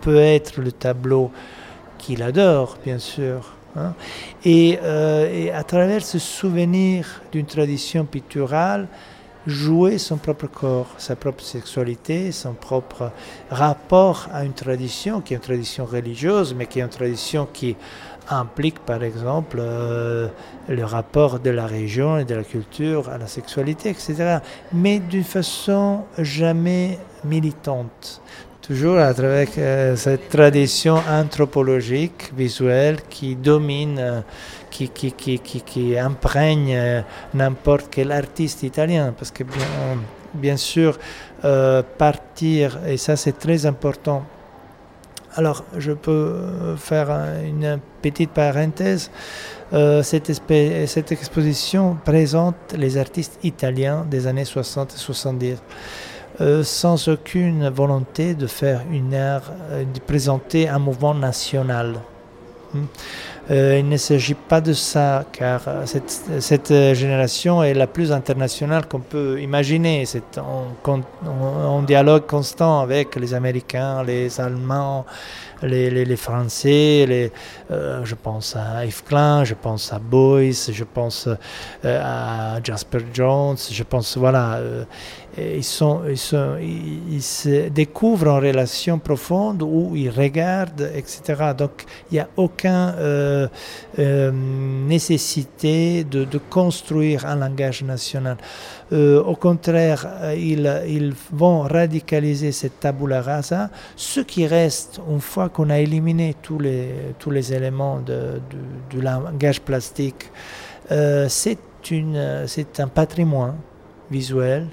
peut 0.01 0.19
être 0.19 0.62
le 0.62 0.72
tableau 0.72 1.31
qu'il 1.98 2.22
adore, 2.22 2.77
bien 2.84 3.00
sûr. 3.00 3.53
Hein. 3.75 3.93
Euh, 4.46 5.46
et, 5.46 5.51
à 5.51 5.63
travers 5.63 6.03
ce 6.03 6.19
souvenir 6.19 7.22
d'une 7.31 7.46
tradition 7.46 8.05
picturale, 8.05 8.88
jouer 9.48 9.98
son 9.98 10.17
propre 10.17 10.48
corps, 10.48 10.88
sa 10.98 11.15
propre 11.15 11.43
sexualité, 11.43 12.31
son 12.31 12.53
propre 12.53 13.12
rapport 13.50 14.27
à 14.34 14.43
une 14.43 14.53
tradition 14.53 15.22
qui 15.22 15.34
est 15.34 15.38
une 15.38 15.43
tradition 15.43 15.86
religieuse, 15.86 16.53
mais 16.53 16.65
qui 16.65 16.79
est 16.79 16.84
une 16.84 16.89
tradition 16.89 17.48
qui 17.51 17.75
implique 18.29 18.79
par 18.79 19.03
exemple 19.03 19.57
euh, 19.59 20.27
le 20.67 20.86
rapport 20.86 21.39
de 21.39 21.50
la 21.50 21.65
région 21.65 22.17
et 22.17 22.25
de 22.25 22.36
la 22.36 22.43
culture 22.43 23.09
à 23.09 23.17
la 23.17 23.27
sexualité, 23.27 23.89
etc. 23.89 24.39
Mais 24.74 25.00
d'une 25.00 25.24
façon 25.24 26.05
jamais 26.17 27.00
militante 27.24 28.21
toujours 28.62 29.00
à 29.00 29.12
travers 29.15 29.48
euh, 29.57 29.95
cette 29.95 30.29
tradition 30.29 31.01
anthropologique, 31.09 32.31
visuelle, 32.38 32.98
qui 33.09 33.36
domine, 33.36 33.98
euh, 33.98 34.21
qui, 34.69 34.89
qui, 34.89 35.12
qui, 35.12 35.39
qui, 35.39 35.98
imprègne 35.98 37.03
n'importe 37.33 37.88
quel 37.89 38.12
artiste 38.12 38.62
italien. 38.62 39.12
Parce 39.17 39.31
que 39.31 39.43
bien, 39.43 39.98
bien 40.36 40.55
sûr, 40.55 41.00
partir, 41.98 42.77
et 42.86 42.98
ça 42.98 43.15
c'est 43.15 43.39
très 43.39 43.65
important, 43.65 44.24
alors, 45.36 45.63
je 45.77 45.91
peux 45.91 46.75
faire 46.77 47.12
une 47.45 47.79
petite 48.01 48.31
parenthèse. 48.31 49.12
cette, 49.71 50.31
cette, 50.88 51.12
exposition 51.12 51.98
présente 52.03 52.55
les 52.75 52.98
artistes 52.98 53.38
italiens 53.43 54.05
des 54.09 54.25
années 54.25 54.45
60 54.45 54.93
et 54.95 54.98
70. 54.98 55.57
Euh, 56.41 56.63
sans 56.63 57.09
aucune 57.09 57.67
volonté 57.67 58.33
de 58.33 58.48
faire 58.48 58.83
une 58.89 59.13
euh, 59.13 59.41
de 59.83 60.00
présenter 60.00 60.69
un 60.69 60.79
mouvement 60.79 61.13
national. 61.13 61.95
Euh, 63.50 63.77
il 63.79 63.89
ne 63.89 63.98
s'agit 63.98 64.36
pas 64.36 64.62
de 64.62 64.74
ça, 64.74 65.25
car 65.32 65.62
cette, 65.86 66.10
cette, 66.39 66.74
génération 66.94 67.63
est 67.63 67.74
la 67.74 67.88
plus 67.88 68.12
internationale 68.12 68.88
qu'on 68.88 69.00
peut 69.00 69.41
imaginer. 69.41 70.06
C'est 70.06 70.38
en, 70.38 71.82
dialogue 71.82 72.27
constant 72.27 72.82
avec 72.82 73.15
les 73.15 73.34
Américains, 73.34 74.03
les 74.03 74.39
Allemands, 74.39 75.06
les, 75.63 76.15
Français. 76.15 77.32
Je 77.70 78.15
pense 78.15 78.56
à 78.56 78.86
Yves 78.86 79.03
Klein, 79.03 79.44
je 79.44 79.56
pense 79.56 79.91
à 79.91 80.00
Boyce, 80.00 80.72
je 80.72 80.84
pense 80.84 81.27
à 81.84 82.60
Jasper 82.63 83.00
Jones, 83.13 83.58
je 83.72 83.84
pense, 83.84 84.15
voilà 84.15 84.60
ils, 85.38 85.63
ils, 87.12 87.21
se 87.21 87.69
découvrent 87.69 88.28
en 88.28 88.39
relation 88.39 89.00
profonde 89.00 89.62
où 89.62 89.95
ils 89.95 90.10
regardent, 90.10 90.89
etc. 90.95 91.54
Donc 91.58 91.86
il 92.12 92.15
n'y 92.15 92.19
a 92.19 92.28
aucune 92.36 92.93
euh, 93.39 93.47
euh, 93.99 94.32
nécessité 94.32 96.04
de, 96.04 96.25
construire 96.49 97.25
un 97.25 97.36
langage 97.36 97.84
national. 97.84 98.38
Euh, 98.91 99.21
au 99.23 99.36
contraire, 99.36 100.08
ils, 100.36 101.13
vont 101.32 101.62
radicaliser 101.62 102.52
cette 102.52 102.80
tabula 102.80 103.21
rasa. 103.21 103.69
Ce 103.95 104.19
qui 104.21 104.47
reste, 104.47 104.99
une 105.10 105.21
fois 105.21 105.49
qu'on 105.49 105.69
a 105.69 105.80
éliminé 105.80 106.36
tous 106.41 106.60
les, 106.60 107.54
éléments 107.54 108.02
du 108.89 109.02
langage 109.02 109.62
plastique, 109.62 110.32
c'est 110.89 111.60
un 112.80 112.88
patrimoine 112.88 113.56
visuel 114.10 114.67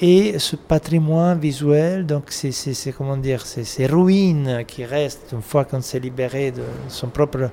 et 0.00 0.38
ce 0.38 0.56
patrimoine 0.56 1.38
visuel, 1.38 2.06
donc 2.06 2.24
c'est 2.30 2.92
comment 2.92 3.18
dire, 3.18 3.44
ces 3.44 3.86
ruines 3.86 4.64
qui 4.66 4.84
restent 4.84 5.32
une 5.32 5.42
fois 5.42 5.66
qu'on 5.66 5.82
s'est 5.82 6.00
libéré 6.00 6.52
de 6.52 6.62
son 6.88 7.08
propre 7.08 7.50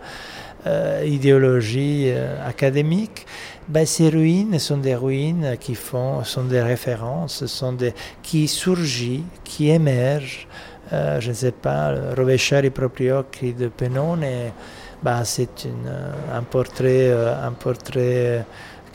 euh, 0.66 1.04
idéologie 1.06 2.06
euh, 2.08 2.48
académique, 2.48 3.26
ben, 3.68 3.86
ces 3.86 4.10
ruines 4.10 4.58
sont 4.60 4.78
des 4.78 4.96
ruines 4.96 5.58
qui 5.60 5.76
font, 5.76 6.24
sont 6.24 6.46
des 6.46 6.62
références, 6.62 7.46
sont 7.46 7.74
des, 7.74 7.94
qui 8.24 8.48
surgissent, 8.48 9.24
qui 9.44 9.70
émergent. 9.70 10.48
Euh, 10.94 11.20
je 11.20 11.30
ne 11.30 11.34
sais 11.34 11.52
pas, 11.52 11.94
Rovesciare 12.16 12.66
i 12.66 12.70
propri 12.70 13.12
occhi 13.12 13.54
de 13.54 13.68
Penone, 13.68 14.26
ben, 15.04 15.24
c'est 15.26 15.68
un 16.34 16.44
portrait, 16.44 17.12
un 17.12 17.52
portrait 17.52 18.46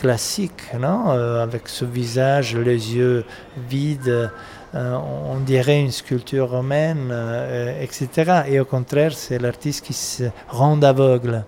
classique, 0.03 0.65
non 0.81 1.13
euh, 1.13 1.45
avec 1.45 1.69
ce 1.69 1.85
visage, 1.85 2.57
les 2.57 2.97
yeux 2.97 3.25
vides, 3.69 4.31
euh, 4.75 4.97
on 5.33 5.39
dirait 5.39 5.81
une 5.81 5.93
sculpture 5.93 6.51
romaine, 6.51 7.11
euh, 7.13 7.81
etc. 7.81 8.43
Et 8.49 8.59
au 8.59 8.65
contraire, 8.65 9.13
c'est 9.13 9.39
l'artiste 9.39 9.85
qui 9.87 9.93
se 9.93 10.25
rend 10.49 10.83
aveugle. 10.83 11.45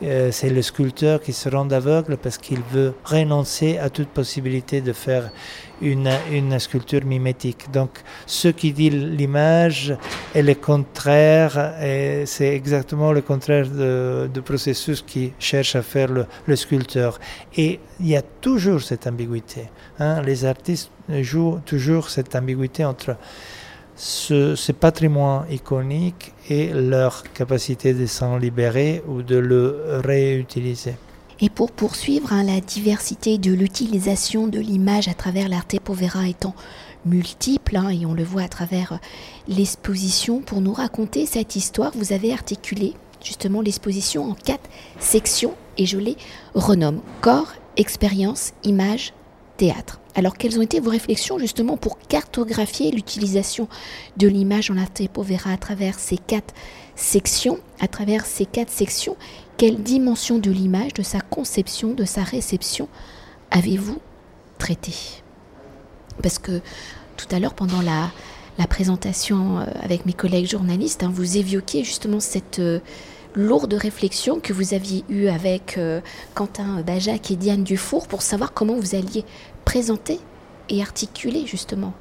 C'est 0.00 0.50
le 0.50 0.62
sculpteur 0.62 1.20
qui 1.20 1.32
se 1.32 1.48
rend 1.48 1.68
aveugle 1.70 2.16
parce 2.16 2.38
qu'il 2.38 2.60
veut 2.72 2.94
renoncer 3.04 3.78
à 3.78 3.90
toute 3.90 4.08
possibilité 4.08 4.80
de 4.80 4.92
faire 4.92 5.30
une, 5.80 6.10
une 6.30 6.58
sculpture 6.58 7.04
mimétique. 7.04 7.70
Donc, 7.72 7.90
ce 8.26 8.48
qui 8.48 8.72
dit 8.72 8.90
l'image 8.90 9.96
est 10.34 10.42
le 10.42 10.54
contraire, 10.54 11.74
c'est 12.26 12.54
exactement 12.54 13.12
le 13.12 13.22
contraire 13.22 13.66
du 14.28 14.42
processus 14.42 15.02
qui 15.02 15.32
cherche 15.38 15.76
à 15.76 15.82
faire 15.82 16.08
le, 16.46 16.56
sculpteur. 16.56 17.18
Et 17.56 17.80
il 18.00 18.08
y 18.08 18.16
a 18.16 18.22
toujours 18.22 18.82
cette 18.82 19.06
ambiguïté. 19.06 19.68
Hein. 19.98 20.22
Les 20.22 20.44
artistes 20.44 20.90
jouent 21.08 21.60
toujours 21.64 22.10
cette 22.10 22.34
ambiguïté 22.34 22.84
entre 22.84 23.16
ce, 23.98 24.72
patrimoine 24.72 25.44
iconique 25.50 26.32
et 26.48 26.68
leur 26.72 27.22
capacité 27.32 27.94
de 27.94 28.06
s'en 28.06 28.36
libérer 28.36 29.02
ou 29.06 29.22
de 29.22 29.36
le 29.36 30.00
réutiliser. 30.04 30.94
Et 31.40 31.50
pour 31.50 31.70
poursuivre, 31.70 32.32
hein, 32.32 32.42
la 32.42 32.60
diversité 32.60 33.38
de 33.38 33.52
l'utilisation 33.52 34.48
de 34.48 34.58
l'image 34.58 35.06
à 35.06 35.14
travers 35.14 35.48
l'arte 35.48 35.78
povera 35.78 36.26
étant 36.26 36.54
multiple, 37.06 37.76
hein, 37.76 37.90
et 37.90 38.06
on 38.06 38.12
le 38.12 38.24
voit 38.24 38.42
à 38.42 38.48
travers 38.48 38.94
euh, 38.94 38.96
l'exposition, 39.46 40.40
pour 40.40 40.60
nous 40.60 40.72
raconter 40.72 41.26
cette 41.26 41.54
histoire, 41.54 41.92
vous 41.94 42.12
avez 42.12 42.32
articulé 42.32 42.94
justement 43.22 43.60
l'exposition 43.60 44.30
en 44.30 44.34
quatre 44.34 44.68
sections, 44.98 45.54
et 45.76 45.86
je 45.86 45.98
les 45.98 46.16
renomme 46.54 47.00
corps, 47.20 47.52
expérience, 47.76 48.52
image, 48.64 49.12
Alors 50.14 50.36
quelles 50.36 50.58
ont 50.58 50.62
été 50.62 50.80
vos 50.80 50.90
réflexions 50.90 51.38
justement 51.38 51.76
pour 51.76 51.98
cartographier 51.98 52.90
l'utilisation 52.90 53.68
de 54.16 54.28
l'image 54.28 54.70
en 54.70 54.76
arte 54.76 55.06
povera 55.08 55.52
à 55.52 55.56
travers 55.56 55.98
ces 55.98 56.16
quatre 56.16 56.54
sections, 56.96 57.58
à 57.80 57.88
travers 57.88 58.26
ces 58.26 58.46
quatre 58.46 58.70
sections? 58.70 59.16
Quelle 59.56 59.82
dimension 59.82 60.38
de 60.38 60.50
l'image, 60.50 60.94
de 60.94 61.02
sa 61.02 61.20
conception, 61.20 61.94
de 61.94 62.04
sa 62.04 62.22
réception 62.22 62.88
avez-vous 63.50 63.98
traité 64.58 64.92
Parce 66.22 66.38
que 66.38 66.60
tout 67.16 67.26
à 67.34 67.40
l'heure, 67.40 67.54
pendant 67.54 67.82
la, 67.82 68.10
présentation 68.68 69.58
euh, 69.58 69.64
avec 69.82 70.04
mes 70.04 70.12
collègues 70.12 70.48
journalistes, 70.48 71.02
hein, 71.02 71.10
vous 71.12 71.36
évoquiez 71.36 71.84
justement 71.84 72.20
cette 72.20 72.58
euh, 72.58 72.80
lourde 73.38 73.74
réflexion 73.74 74.40
que 74.40 74.52
vous 74.52 74.74
aviez 74.74 75.04
eue 75.08 75.28
avec 75.28 75.78
euh, 75.78 76.00
Quentin 76.34 76.82
Bajac 76.82 77.30
et 77.30 77.36
Diane 77.36 77.62
Dufour 77.62 78.08
pour 78.08 78.20
savoir 78.20 78.52
comment 78.52 78.74
vous 78.74 78.96
alliez 78.96 79.24
présenter 79.64 80.18
et 80.68 80.82
articuler 80.82 81.46
justement 81.46 81.94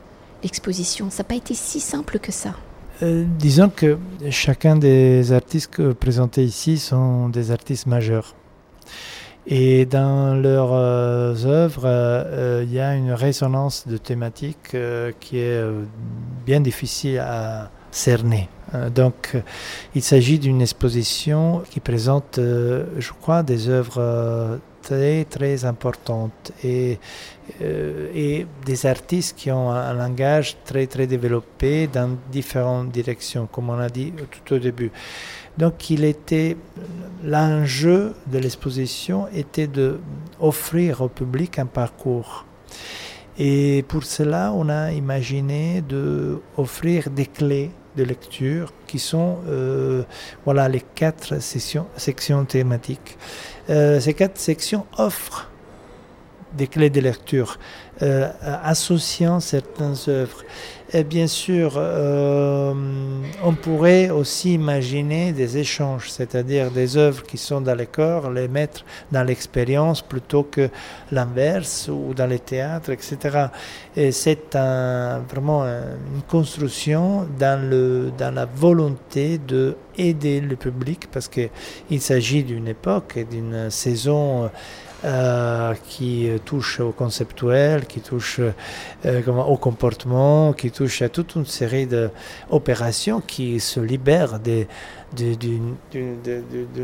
l'exposition. 0.44 1.10
Ça 1.12 1.22
n'a 1.22 1.28
pas 1.28 1.36
été 1.36 1.54
si 1.54 1.80
simple 1.80 2.18
que 2.18 2.32
ça. 2.32 2.56
Euh, 3.04 3.24
disons 3.38 3.70
que 3.70 4.00
chacun 4.32 4.76
des 4.76 5.32
artistes 5.32 5.94
présentés 5.94 6.44
ici 6.44 6.80
sont 6.80 7.30
des 7.30 7.52
artistes 7.52 7.86
majeurs. 7.86 8.36
Et 9.46 9.86
dans 9.86 10.36
leurs 10.36 10.74
euh, 10.74 11.36
œuvres, 11.46 12.64
il 12.64 12.74
y 12.74 12.80
a 12.80 12.96
une 12.96 13.12
résonance 13.12 13.88
de 13.88 13.98
thématiques 13.98 14.76
qui 15.20 15.38
est 15.38 15.64
bien 16.46 16.62
difficile 16.62 17.20
à 17.20 17.70
cerné. 17.98 18.50
Donc, 18.94 19.36
il 19.96 20.02
s'agit 20.02 20.40
d'une 20.40 20.62
exposition 20.62 21.64
qui 21.70 21.80
présente, 21.80 22.34
je 22.38 23.12
crois, 23.22 23.42
des 23.42 23.70
œuvres 23.70 24.60
très 24.82 25.26
très 25.26 25.66
importantes 25.66 26.52
et, 26.64 27.00
et 27.62 28.46
des 28.66 28.86
artistes 28.86 29.38
qui 29.38 29.52
ont 29.52 29.70
un 29.72 29.94
langage 29.94 30.58
très 30.66 30.88
très 30.88 31.08
développé 31.08 31.88
dans 31.88 32.18
différentes 32.32 32.90
directions, 32.92 33.48
comme 33.52 33.70
on 33.70 33.80
a 33.80 33.90
dit 33.90 34.14
tout 34.34 34.56
au 34.56 34.60
début. 34.60 34.92
Donc 35.58 35.90
il 35.90 36.04
était 36.04 36.56
l'enjeu 37.24 38.14
de 38.28 38.38
l'exposition 38.38 39.28
était 39.34 39.68
de 39.68 40.00
offrir 40.40 41.02
au 41.02 41.10
public 41.10 41.58
un 41.60 41.66
parcours. 41.66 42.46
Et 43.40 43.84
pour 43.88 44.04
cela, 44.04 44.52
on 44.54 44.70
a 44.70 44.92
imaginé 44.92 45.82
de 45.82 46.40
offrir 46.58 47.10
des 47.10 47.26
clés 47.26 47.72
de 47.98 48.04
lecture 48.04 48.72
qui 48.86 49.00
sont 49.00 49.40
euh, 49.48 50.04
voilà 50.46 50.70
les 50.70 50.82
quatre 50.82 51.42
sections, 51.42 51.88
sections 51.98 52.46
thématiques. 52.46 53.18
Euh, 53.70 54.00
ces 54.00 54.14
quatre 54.14 54.38
sections 54.38 54.86
offrent 54.98 55.50
des 56.54 56.68
clés 56.68 56.90
de 56.90 57.02
lecture 57.02 57.60
euh, 58.02 58.30
associant 58.64 59.40
certaines 59.40 59.98
œuvres. 60.08 60.44
Et 60.94 61.04
bien 61.04 61.28
sûr, 61.28 61.74
euh, 61.76 62.74
on 63.44 63.54
pourrait 63.54 64.10
aussi 64.10 64.54
imaginer 64.54 65.34
des 65.34 65.58
échanges, 65.58 66.10
c'est-à-dire 66.10 66.72
des 66.72 66.96
œuvres 66.96 67.24
qui 67.24 67.38
sont 67.38 67.60
dans 67.60 67.76
les 67.76 67.88
corps, 67.88 68.32
les 68.32 68.48
mettre 68.48 68.86
dans 69.12 69.24
l'expérience 69.24 70.02
plutôt 70.02 70.44
que 70.44 70.70
l'inverse 71.12 71.90
ou 71.92 72.14
dans 72.14 72.26
les 72.26 72.40
théâtres, 72.40 72.92
etc. 72.92 73.48
Et 73.98 74.14
c'est 74.14 74.56
un, 74.56 75.20
vraiment 75.30 75.66
une 75.66 76.22
construction 76.26 77.28
dans, 77.38 77.62
le, 77.70 78.14
dans 78.18 78.34
la 78.34 78.46
volonté 78.46 79.40
de 79.40 79.76
aider 79.98 80.40
le 80.40 80.56
public 80.56 81.10
parce 81.12 81.28
qu'il 81.28 82.02
s'agit 82.02 82.44
d'une 82.46 82.70
époque 82.70 83.18
et 83.18 83.26
d'une 83.26 83.70
saison 83.70 84.50
euh, 85.06 85.76
qui 85.88 86.28
touche 86.44 86.80
au 86.80 86.92
conceptuel, 86.92 87.86
qui 87.86 88.00
touche 88.00 88.40
euh, 89.06 89.22
au 89.28 89.56
comportement, 89.58 90.54
qui 90.54 90.72
touche 90.72 91.04
à 91.04 91.10
toute 91.10 91.36
une 91.36 91.46
série 91.46 91.86
d'opérations 91.86 93.22
qui 93.22 93.60
se 93.60 93.80
libèrent 93.80 94.40
d'une 95.14 95.76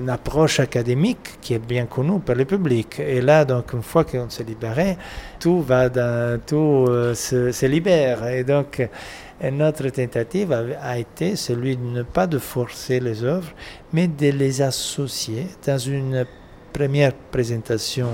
approche 0.09 0.59
académique 0.59 1.39
qui 1.41 1.55
est 1.55 1.65
bien 1.65 1.87
connue 1.87 2.19
par 2.19 2.35
le 2.35 2.45
public. 2.45 2.99
Et 2.99 3.19
là, 3.19 3.45
donc, 3.45 3.73
une 3.73 3.81
fois 3.81 4.03
qu'on 4.03 4.29
s'est 4.29 4.43
libéré, 4.43 4.95
tout 5.39 5.63
va 5.63 5.89
dans, 5.89 6.39
tout 6.39 6.85
euh, 6.89 7.15
se, 7.15 7.65
libère. 7.65 8.27
Et 8.27 8.43
donc, 8.43 8.87
notre 9.51 9.89
tentative 9.89 10.51
a, 10.51 10.61
a, 10.83 10.99
été 10.99 11.35
celui 11.35 11.77
de 11.77 11.83
ne 11.83 12.03
pas 12.03 12.27
de 12.27 12.37
forcer 12.37 12.99
les 12.99 13.23
œuvres, 13.23 13.49
mais 13.91 14.07
de 14.07 14.29
les 14.29 14.61
associer 14.61 15.47
dans 15.65 15.79
une 15.79 16.27
première 16.73 17.13
présentation 17.13 18.09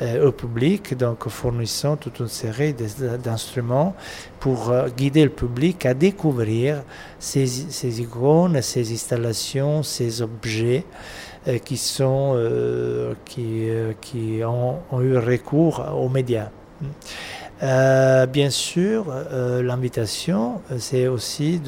euh, 0.00 0.28
au 0.28 0.32
public, 0.32 0.96
donc 0.96 1.28
fournissant 1.28 1.96
toute 1.96 2.20
une 2.20 2.28
série 2.28 2.72
d'instruments 2.72 3.96
pour 4.38 4.70
euh, 4.70 4.88
guider 4.96 5.24
le 5.24 5.30
public 5.30 5.84
à 5.86 5.92
découvrir 5.92 6.84
ces, 7.18 8.00
icônes, 8.00 8.62
ces 8.62 8.92
installations, 8.92 9.82
ces 9.82 10.22
objets 10.22 10.84
euh, 11.48 11.58
qui, 11.58 11.76
sont, 11.76 12.38
qui, 13.24 13.68
qui 14.00 14.40
ont, 14.44 15.00
eu 15.00 15.16
recours 15.18 15.84
aux 15.96 16.08
médias. 16.08 16.50
Euh, 17.60 18.26
bien 18.26 18.50
sûr, 18.50 19.06
euh, 19.10 19.62
l'invitation, 19.62 20.60
c'est 20.78 21.08
aussi 21.08 21.60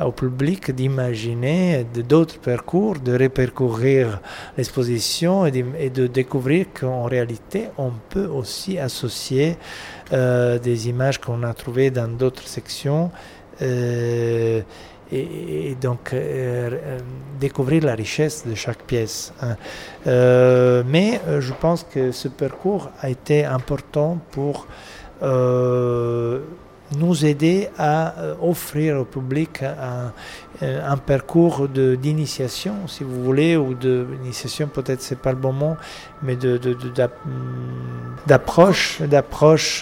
au 0.00 0.12
public 0.12 0.70
d'imaginer 0.70 1.84
d'autres 2.08 2.38
parcours, 2.38 3.00
de 3.00 3.18
repercourir 3.18 4.20
l'exposition 4.56 5.44
et, 5.46 5.50
de 5.90 6.06
découvrir 6.06 6.66
qu'en 6.72 7.04
réalité, 7.04 7.68
on 7.78 7.90
peut 8.10 8.26
aussi 8.26 8.78
associer 8.78 9.56
euh, 10.12 10.58
des 10.60 10.88
images 10.88 11.20
qu'on 11.20 11.42
a 11.42 11.52
trouvées 11.52 11.90
dans 11.90 12.08
d'autres 12.08 12.46
sections 12.46 13.10
et, 15.12 15.76
donc 15.80 16.12
euh, 16.12 16.70
euh, 16.72 16.98
découvrir 17.40 17.84
la 17.84 17.94
richesse 17.94 18.46
de 18.46 18.54
chaque 18.54 18.82
pièce. 18.82 19.32
Hein. 19.42 19.56
Euh, 20.06 20.82
mais 20.86 21.20
je 21.40 21.52
pense 21.52 21.84
que 21.84 22.12
ce 22.12 22.28
parcours 22.28 22.90
a 23.00 23.10
été 23.10 23.44
important 23.44 24.18
pour 24.30 24.66
nous 26.98 27.24
aider 27.24 27.70
à 27.78 28.14
offrir 28.42 29.00
au 29.00 29.04
public 29.04 29.62
un, 29.62 30.12
parcours 30.98 31.66
d'initiation, 31.68 32.74
si 32.86 33.04
vous 33.04 33.24
voulez, 33.24 33.56
ou 33.56 33.74
d'initiation, 33.74 34.68
peut-être 34.68 35.00
c'est 35.00 35.18
pas 35.18 35.30
le 35.30 35.38
bon 35.38 35.52
mot, 35.52 35.76
mais 36.22 36.36
d'approche 38.26 39.00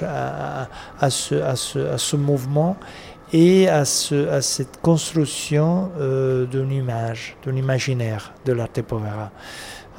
à 0.04 1.10
ce 1.10 2.16
mouvement 2.16 2.76
et 3.32 3.68
à, 3.68 3.84
ce, 3.84 4.28
à 4.28 4.42
cette 4.42 4.80
construction 4.80 5.90
euh, 5.98 6.44
d'une 6.46 6.70
image, 6.70 7.36
d'un 7.44 7.56
imaginaire 7.56 8.32
de 8.44 8.52
l'arte 8.52 8.82
povera. 8.82 9.30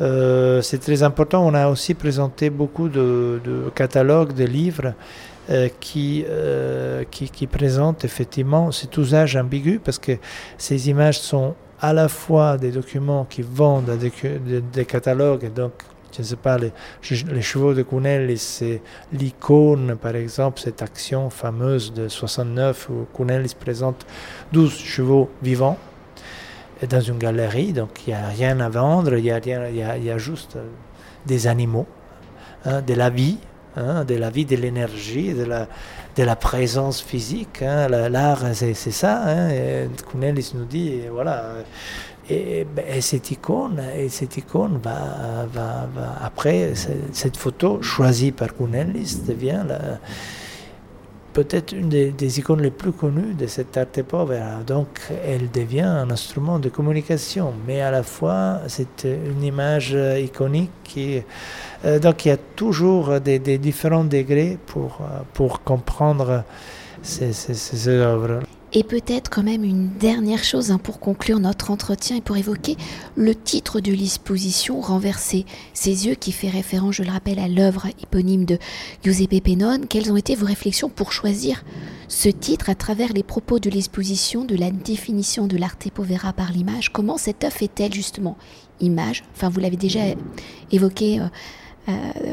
Euh, 0.02 0.62
c'est 0.62 0.80
très 0.80 1.04
important. 1.04 1.46
On 1.46 1.54
a 1.54 1.68
aussi 1.68 1.94
présenté 1.94 2.50
beaucoup 2.50 2.90
de, 2.90 3.40
catalogues, 3.76 4.34
de 4.34 4.46
livres 4.46 4.94
euh, 5.50 5.70
qui, 5.80 6.26
euh, 6.28 7.04
qui, 7.10 7.30
qui, 7.30 7.48
présentent 7.48 8.06
effectivement 8.06 8.72
cet 8.72 8.98
usage 8.98 9.36
ambigu 9.36 9.80
parce 9.84 10.00
que 10.00 10.14
ces 10.58 10.90
images 10.90 11.20
sont 11.20 11.54
à 11.82 11.94
la 11.94 12.08
fois 12.08 12.58
des 12.58 12.72
documents 12.72 13.26
qui 13.26 13.42
vendent 13.42 13.98
des, 13.98 14.62
des, 14.62 14.86
catalogues, 14.86 15.54
donc 15.54 15.74
je 16.14 16.22
ne 16.22 16.28
sais 16.28 16.36
pas, 16.36 16.58
les, 16.58 16.72
chevaux 17.42 17.74
de 17.74 17.82
Cunelli, 17.82 18.38
c'est 18.38 18.82
l'icône, 19.12 19.96
par 19.96 20.16
exemple, 20.16 20.60
cette 20.60 20.82
action 20.82 21.30
fameuse 21.30 21.92
de 21.94 22.08
69 22.08 22.90
où 22.90 23.08
Cunelli 23.16 23.54
présente 23.60 24.06
12 24.52 24.78
chevaux 24.78 25.30
vivants 25.42 25.78
dans 26.88 27.02
une 27.02 27.18
galerie, 27.18 27.74
donc 27.74 28.06
il 28.06 28.12
n'y 28.12 28.20
a 28.20 28.28
rien 28.28 28.60
à 28.60 28.70
vendre, 28.70 29.16
il 29.16 29.26
y 29.26 29.32
a, 29.32 29.40
y 29.40 30.04
y 30.04 30.12
a 30.12 30.18
juste 30.18 30.58
des 31.26 31.48
animaux, 31.48 31.88
hein, 32.66 32.82
de 32.82 32.94
la 32.94 33.10
vie, 33.10 33.38
hein, 33.76 34.04
de 34.06 34.16
la 34.16 34.30
vie, 34.30 34.46
de 34.46 34.56
l'énergie, 34.56 35.34
de 35.34 36.24
la, 36.24 36.36
présence 36.36 37.02
physique. 37.02 37.62
Hein, 37.62 37.88
L'art, 37.88 38.44
c'est 38.54 38.74
ça. 38.74 39.24
Hein, 39.26 39.88
Cunelli 40.12 40.52
nous 40.54 40.66
dit, 40.66 41.02
voilà, 41.12 41.54
et, 42.30 42.66
et, 42.88 43.02
cette 43.02 43.32
icône, 43.32 43.82
et 43.98 44.10
cette 44.10 44.38
icône 44.38 44.80
va, 44.84 45.46
va, 45.52 45.88
va 45.94 46.16
après, 46.24 46.74
cette 47.12 47.38
photo 47.38 47.82
choisie 47.82 48.32
par 48.32 48.56
Cunellis 48.56 49.18
devient 49.28 49.66
peut-être 51.34 51.74
une 51.74 51.90
des, 51.90 52.40
icônes 52.40 52.62
les 52.62 52.72
plus 52.72 52.92
connues 52.92 53.34
de 53.34 53.48
cette 53.48 53.76
arte 53.76 54.02
povera. 54.04 54.64
Donc 54.66 55.02
elle 55.26 55.50
devient 55.52 55.82
un 55.82 56.10
instrument 56.12 56.60
de 56.60 56.70
communication, 56.70 57.54
mais 57.68 57.82
à 57.82 57.92
la 57.92 58.04
fois 58.04 58.60
c'est 58.68 59.06
une 59.06 59.44
image 59.44 59.98
iconique 60.20 60.72
qui... 60.84 61.22
Euh, 61.86 62.00
donc 62.00 62.26
il 62.26 62.30
y 62.30 62.32
a 62.32 62.38
toujours 62.38 63.20
des, 63.20 63.40
différents 63.58 64.06
degrés 64.06 64.58
pour, 64.68 65.00
pour 65.34 65.64
comprendre 65.64 66.44
ces, 67.02 67.34
ces, 67.34 67.56
ces 67.56 67.88
œuvres. 67.88 68.40
Et 68.76 68.84
peut-être 68.84 69.30
quand 69.30 69.44
même 69.44 69.64
une 69.64 69.90
dernière 70.00 70.44
chose 70.44 70.72
hein, 70.72 70.80
pour 70.80 71.00
conclure 71.00 71.40
notre 71.40 71.70
entretien 71.70 72.18
et 72.18 72.22
pour 72.22 72.38
évoquer 72.38 72.76
le 73.16 73.36
titre 73.36 73.80
de 73.80 73.92
l'exposition 73.92 74.82
Renverser 74.82 75.46
ses 75.74 76.08
yeux 76.08 76.16
qui 76.16 76.32
fait 76.32 76.50
référence, 76.50 76.96
je 76.96 77.04
le 77.04 77.12
rappelle, 77.12 77.38
à 77.38 77.48
l'œuvre 77.48 77.88
éponyme 78.02 78.46
de 78.46 78.58
Giuseppe 79.04 79.44
Pennone. 79.44 79.86
Quelles 79.88 80.12
ont 80.12 80.18
été 80.18 80.34
vos 80.34 80.48
réflexions 80.48 80.90
pour 80.90 81.12
choisir 81.12 81.64
ce 82.08 82.30
titre 82.30 82.70
à 82.70 82.76
travers 82.76 83.14
les 83.14 83.24
propos 83.24 83.60
de 83.60 83.70
l'exposition, 83.70 84.44
de 84.44 84.56
la 84.56 84.72
définition 84.72 85.46
de 85.46 85.58
l'arte 85.58 85.92
povera 85.92 86.34
par 86.34 86.52
l'image? 86.52 86.92
Comment 86.92 87.18
cette 87.18 87.44
œuvre 87.44 87.62
est-elle 87.62 87.94
justement 87.94 88.38
image? 88.80 89.24
Enfin, 89.36 89.50
vous 89.50 89.60
l'avez 89.60 89.78
déjà 89.78 90.02
évoqué. 90.72 91.20
Euh, 91.20 91.28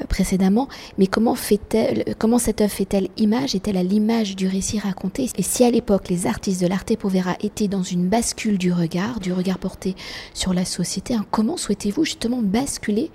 précédemment, 0.08 0.68
mais 0.98 1.06
comment, 1.06 1.34
cette 1.34 1.74
œuvre 1.74 2.70
fait-elle 2.70 3.08
image 3.16 3.54
Est-elle 3.54 3.76
à 3.76 3.82
l'image 3.82 4.36
du 4.36 4.46
récit 4.46 4.78
raconté? 4.78 5.28
Et 5.36 5.42
si 5.42 5.64
à 5.64 5.70
l'époque 5.70 6.08
les 6.08 6.26
artistes 6.26 6.60
de 6.62 6.66
l'arte 6.66 6.96
povera 6.96 7.36
étaient 7.40 7.68
dans 7.68 7.82
une 7.82 8.08
bascule 8.08 8.58
du 8.58 8.72
regard, 8.72 9.20
du 9.20 9.32
regard 9.32 9.58
porté 9.58 9.94
sur 10.34 10.54
la 10.54 10.64
société, 10.64 11.14
hein, 11.14 11.24
comment 11.30 11.56
souhaitez-vous 11.56 12.04
justement 12.04 12.40
basculer 12.42 13.10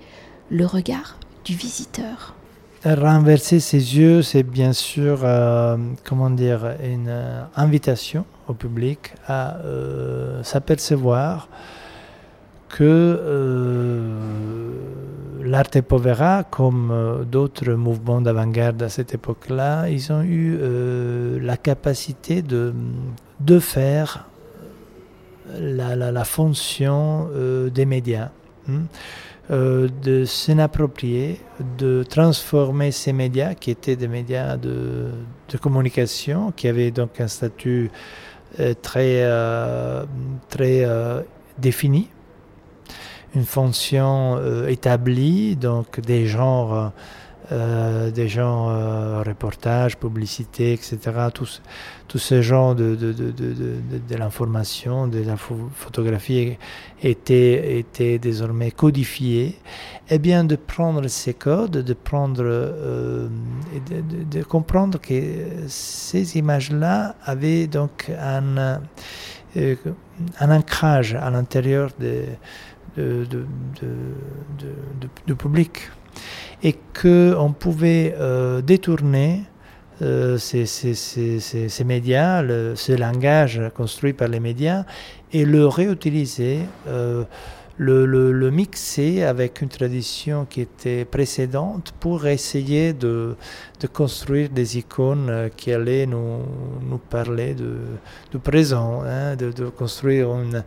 le 0.50 0.66
regard 0.66 1.18
du 1.44 1.54
visiteur? 1.54 2.34
Renverser 2.84 3.58
ses 3.58 3.96
yeux, 3.98 4.22
c'est 4.22 4.44
bien 4.44 4.72
sûr, 4.72 5.20
euh, 5.24 5.76
comment 6.04 6.30
dire, 6.30 6.76
une 6.84 7.08
euh, 7.08 7.42
invitation 7.56 8.24
au 8.46 8.54
public 8.54 9.12
à 9.26 9.56
euh, 9.56 10.42
s'apercevoir 10.44 11.48
que 12.68 14.12
l'Arte 15.44 15.80
Povera, 15.80 16.44
comme 16.44 17.24
d'autres 17.30 17.72
mouvements 17.72 18.20
d'avant-garde 18.20 18.82
à 18.82 18.88
cette 18.88 19.14
époque-là, 19.14 19.88
ils 19.88 20.12
ont 20.12 20.22
eu 20.22 20.58
la 21.40 21.56
capacité 21.56 22.42
de, 22.42 22.74
de 23.40 23.58
faire 23.58 24.28
la, 25.58 26.24
fonction 26.24 27.28
des 27.72 27.86
médias. 27.86 28.30
Hein. 28.68 28.82
Euh, 29.52 29.88
de 30.02 30.24
s'en 30.24 30.58
approprier, 30.58 31.40
de 31.78 32.02
transformer 32.02 32.90
ces 32.90 33.12
médias 33.12 33.54
qui 33.54 33.70
étaient 33.70 33.94
des 33.94 34.08
médias 34.08 34.56
de, 34.56 35.12
communication, 35.60 36.50
qui 36.50 36.66
avaient 36.66 36.90
donc 36.90 37.20
un 37.20 37.28
statut 37.28 37.92
euh, 38.58 38.74
très, 38.82 39.22
euh, 39.22 40.04
très 40.48 40.84
défini, 41.58 42.08
une 43.36 43.44
fonction 43.44 44.40
établie, 44.66 45.56
donc 45.56 46.00
des 46.00 46.26
genres 46.26 46.92
euh, 47.52 48.10
des 48.10 48.26
gens, 48.26 48.70
euh, 48.70 49.22
reportages, 49.24 49.96
publicité, 49.96 50.72
etc. 50.72 50.98
Tous, 51.32 51.62
tous 52.08 52.18
ces 52.18 52.42
genres 52.42 52.74
de, 52.74 52.96
de, 52.96 53.12
de, 53.12 53.30
de 53.30 54.16
l'information, 54.16 55.06
de 55.06 55.20
la 55.20 55.36
photographie 55.36 56.58
étaient, 57.04 57.78
étaient 57.78 58.18
désormais 58.18 58.72
codifiés. 58.72 59.60
Eh 60.10 60.18
bien, 60.18 60.42
de 60.42 60.56
prendre 60.56 61.06
ces 61.06 61.34
codes, 61.34 61.70
de 61.70 61.94
prendre, 61.94 62.42
euh, 62.42 63.28
de, 64.28 64.42
comprendre 64.42 64.98
que 65.00 65.14
ces 65.68 66.36
images-là 66.36 67.14
avaient 67.24 67.68
donc 67.68 68.10
un, 68.20 68.80
un 70.40 70.50
ancrage 70.50 71.14
à 71.14 71.30
l'intérieur 71.30 71.90
de, 72.96 73.46
public. 75.34 75.90
Et 76.62 76.74
qu'on 77.00 77.52
pouvait 77.52 78.14
euh, 78.18 78.62
détourner 78.62 79.42
euh, 80.02 80.38
ces, 80.38 80.64
médias, 81.84 82.42
ce 82.74 82.92
langage 82.92 83.60
construit 83.74 84.12
par 84.12 84.28
les 84.28 84.40
médias, 84.40 84.84
et 85.32 85.44
le 85.44 85.66
réutiliser, 85.66 86.60
euh, 86.88 87.24
le, 87.78 88.50
mixer 88.50 89.22
avec 89.22 89.60
une 89.60 89.68
tradition 89.68 90.46
qui 90.46 90.62
était 90.62 91.04
précédente 91.04 91.92
pour 92.00 92.26
essayer 92.26 92.94
de, 92.94 93.36
construire 93.92 94.48
des 94.48 94.78
icônes 94.78 95.50
qui 95.56 95.72
allaient 95.72 96.06
nous, 96.06 96.98
parler 97.10 97.54
du 97.54 98.38
présent, 98.38 99.02
hein, 99.06 99.36
de, 99.36 99.68
construire 99.68 100.30
une, 100.34 100.64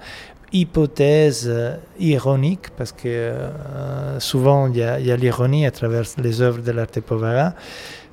hypothèse 0.51 1.45
euh, 1.47 1.75
ironique, 1.99 2.69
parce 2.75 2.91
que 2.91 3.07
euh, 3.07 4.19
souvent 4.19 4.67
il 4.67 4.77
y 4.77 4.83
a, 4.83 5.17
l'ironie 5.17 5.65
à 5.65 5.71
travers 5.71 6.03
les 6.17 6.41
œuvres 6.41 6.61
de 6.61 6.71
l'arte 6.71 6.99
povera, 7.01 7.53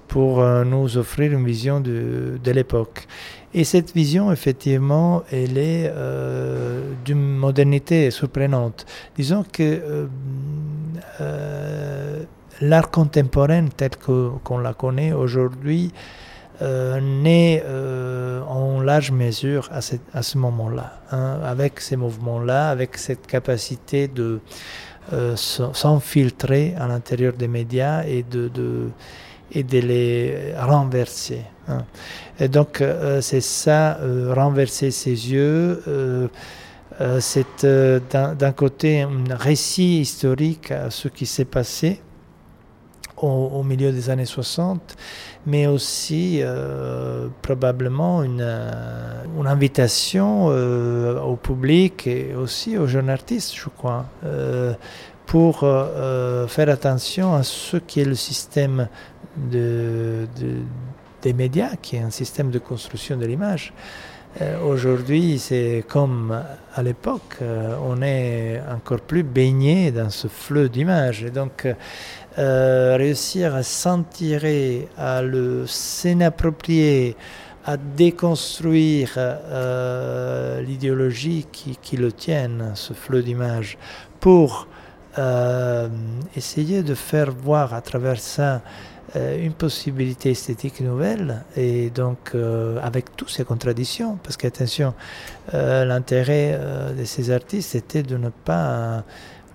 pour 0.08 0.40
euh, 0.40 0.64
nous 0.64 0.98
offrir 0.98 1.32
une 1.32 1.44
vision 1.44 1.80
de, 1.80 2.38
de 2.42 2.50
l'époque. 2.50 3.06
Et 3.54 3.64
cette 3.64 3.94
vision, 3.94 4.30
effectivement, 4.30 5.22
elle 5.32 5.56
est 5.56 5.90
d'une 7.06 7.36
modernité 7.36 8.10
surprenante. 8.10 8.84
Disons 9.16 9.44
que 9.50 10.08
l'art 12.60 12.90
contemporain 12.90 13.66
tel 13.74 13.90
qu'on 14.44 14.58
la 14.58 14.74
connaît 14.74 15.14
aujourd'hui 15.14 15.90
euh, 16.62 17.00
né 17.00 17.62
euh, 17.66 18.40
en 18.44 18.80
large 18.80 19.10
mesure 19.10 19.68
à, 19.70 19.82
ce 20.22 20.38
moment-là, 20.38 21.00
hein, 21.12 21.38
avec 21.44 21.80
ces 21.80 21.96
mouvements-là, 21.96 22.70
avec 22.70 22.96
cette 22.96 23.26
capacité 23.26 24.08
de 24.08 24.40
euh, 25.12 25.36
s'infiltrer 25.36 26.74
à 26.78 26.88
l'intérieur 26.88 27.34
des 27.34 27.46
médias 27.46 28.04
et 28.04 28.22
de, 28.22 28.90
les 29.52 30.54
renverser. 30.58 31.42
Hein. 31.68 31.84
Et 32.40 32.48
donc 32.48 32.82
c'est 33.20 33.42
ça, 33.42 33.98
renverser 34.30 34.90
ses 34.90 35.30
yeux. 35.30 36.30
c'est 37.20 37.66
d'un 38.10 38.52
côté 38.52 39.02
un 39.02 39.34
récit 39.34 40.00
historique 40.00 40.70
à 40.70 40.90
ce 40.90 41.08
qui 41.08 41.26
s'est 41.26 41.44
passé 41.44 42.00
au, 43.16 43.62
milieu 43.62 43.92
des 43.92 44.10
années 44.10 44.26
60, 44.26 44.96
mais 45.46 45.66
aussi 45.66 46.40
euh, 46.42 47.28
probablement 47.42 48.22
une, 48.22 48.40
euh, 48.42 49.24
une 49.38 49.46
invitation 49.46 50.48
euh, 50.50 51.20
au 51.20 51.36
public 51.36 52.06
et 52.06 52.34
aussi 52.34 52.76
aux 52.76 52.86
jeunes 52.86 53.10
artistes, 53.10 53.54
je 53.54 53.68
crois, 53.68 54.06
pour 55.26 55.60
faire 55.60 56.68
attention 56.68 57.34
à 57.34 57.42
ce 57.42 57.78
qui 57.78 58.00
est 58.00 58.04
le 58.04 58.14
système 58.14 58.88
de, 59.36 60.26
des 61.22 61.32
médias, 61.32 61.76
qui 61.80 61.96
est 61.96 62.00
un 62.00 62.10
système 62.10 62.50
de 62.50 62.58
construction 62.58 63.16
de 63.16 63.26
l'image. 63.26 63.72
Aujourd'hui, 64.64 65.38
c'est 65.38 65.82
comme 65.88 66.38
à 66.74 66.82
l'époque, 66.82 67.38
on 67.40 68.02
est 68.02 68.60
encore 68.70 69.00
plus 69.00 69.22
baigné 69.22 69.90
dans 69.90 70.10
ce 70.10 70.28
fleu 70.28 70.68
d'images. 70.68 71.24
Et 71.24 71.30
donc, 71.30 71.66
réussir 72.36 73.54
à 73.54 73.62
s'en 73.62 74.02
tirer, 74.02 74.88
à 74.98 75.22
le 75.22 75.66
s'inapproprier, 75.66 77.16
à 77.64 77.76
déconstruire 77.76 79.12
euh, 79.16 80.62
l'idéologie 80.62 81.46
qui, 81.50 81.76
qui, 81.80 81.96
le 81.96 82.12
tienne, 82.12 82.72
ce 82.74 82.92
flot 82.92 83.22
d'images, 83.22 83.76
pour 84.20 84.68
euh, 85.18 85.88
essayer 86.36 86.82
de 86.82 86.94
faire 86.94 87.32
voir 87.32 87.74
à 87.74 87.80
travers 87.80 88.20
ça 88.20 88.62
une 89.14 89.52
possibilité 89.52 90.32
esthétique 90.32 90.80
nouvelle 90.80 91.42
et 91.56 91.88
donc 91.88 92.34
avec 92.82 93.16
toutes 93.16 93.30
ces 93.30 93.44
contradictions. 93.44 94.18
Parce 94.22 94.36
qu'attention 94.36 94.92
l'intérêt 95.54 96.60
de 96.94 97.04
ces 97.04 97.30
artistes 97.30 97.76
était 97.76 98.02
de 98.02 98.18
ne 98.18 98.28
pas 98.28 99.04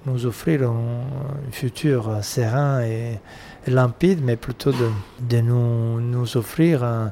nous 0.05 0.25
offrir 0.25 0.69
un, 0.69 1.03
futur 1.51 2.23
serein 2.23 2.81
et, 2.81 3.19
limpide, 3.67 4.21
mais 4.23 4.37
plutôt 4.37 4.71
de, 4.71 5.41
nous, 5.41 6.37
offrir 6.37 7.11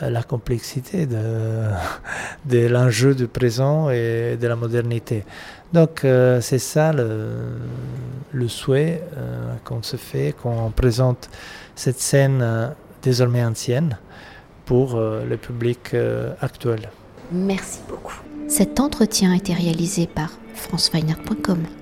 la 0.00 0.22
complexité 0.22 1.06
de, 2.44 2.66
l'enjeu 2.66 3.14
du 3.14 3.26
présent 3.26 3.88
et 3.90 4.36
de 4.40 4.46
la 4.46 4.56
modernité. 4.56 5.24
Donc 5.72 6.04
euh, 6.04 6.40
c'est 6.40 6.58
ça 6.58 6.92
le, 6.92 8.48
souhait 8.48 9.02
euh, 9.16 9.54
qu'on 9.64 9.82
se 9.82 9.96
fait, 9.96 10.34
qu'on 10.40 10.70
présente 10.70 11.28
cette 11.74 12.00
scène 12.00 12.40
euh, 12.42 12.68
désormais 13.02 13.44
ancienne 13.44 13.98
pour 14.64 15.00
le 15.00 15.36
public 15.38 15.96
actuel. 16.42 16.90
Merci 17.32 17.80
beaucoup. 17.88 18.20
Cet 18.48 18.80
entretien 18.80 19.32
a 19.32 19.36
été 19.36 19.54
réalisé 19.54 20.06
par 20.06 20.30
franceweiner.com. 20.52 21.77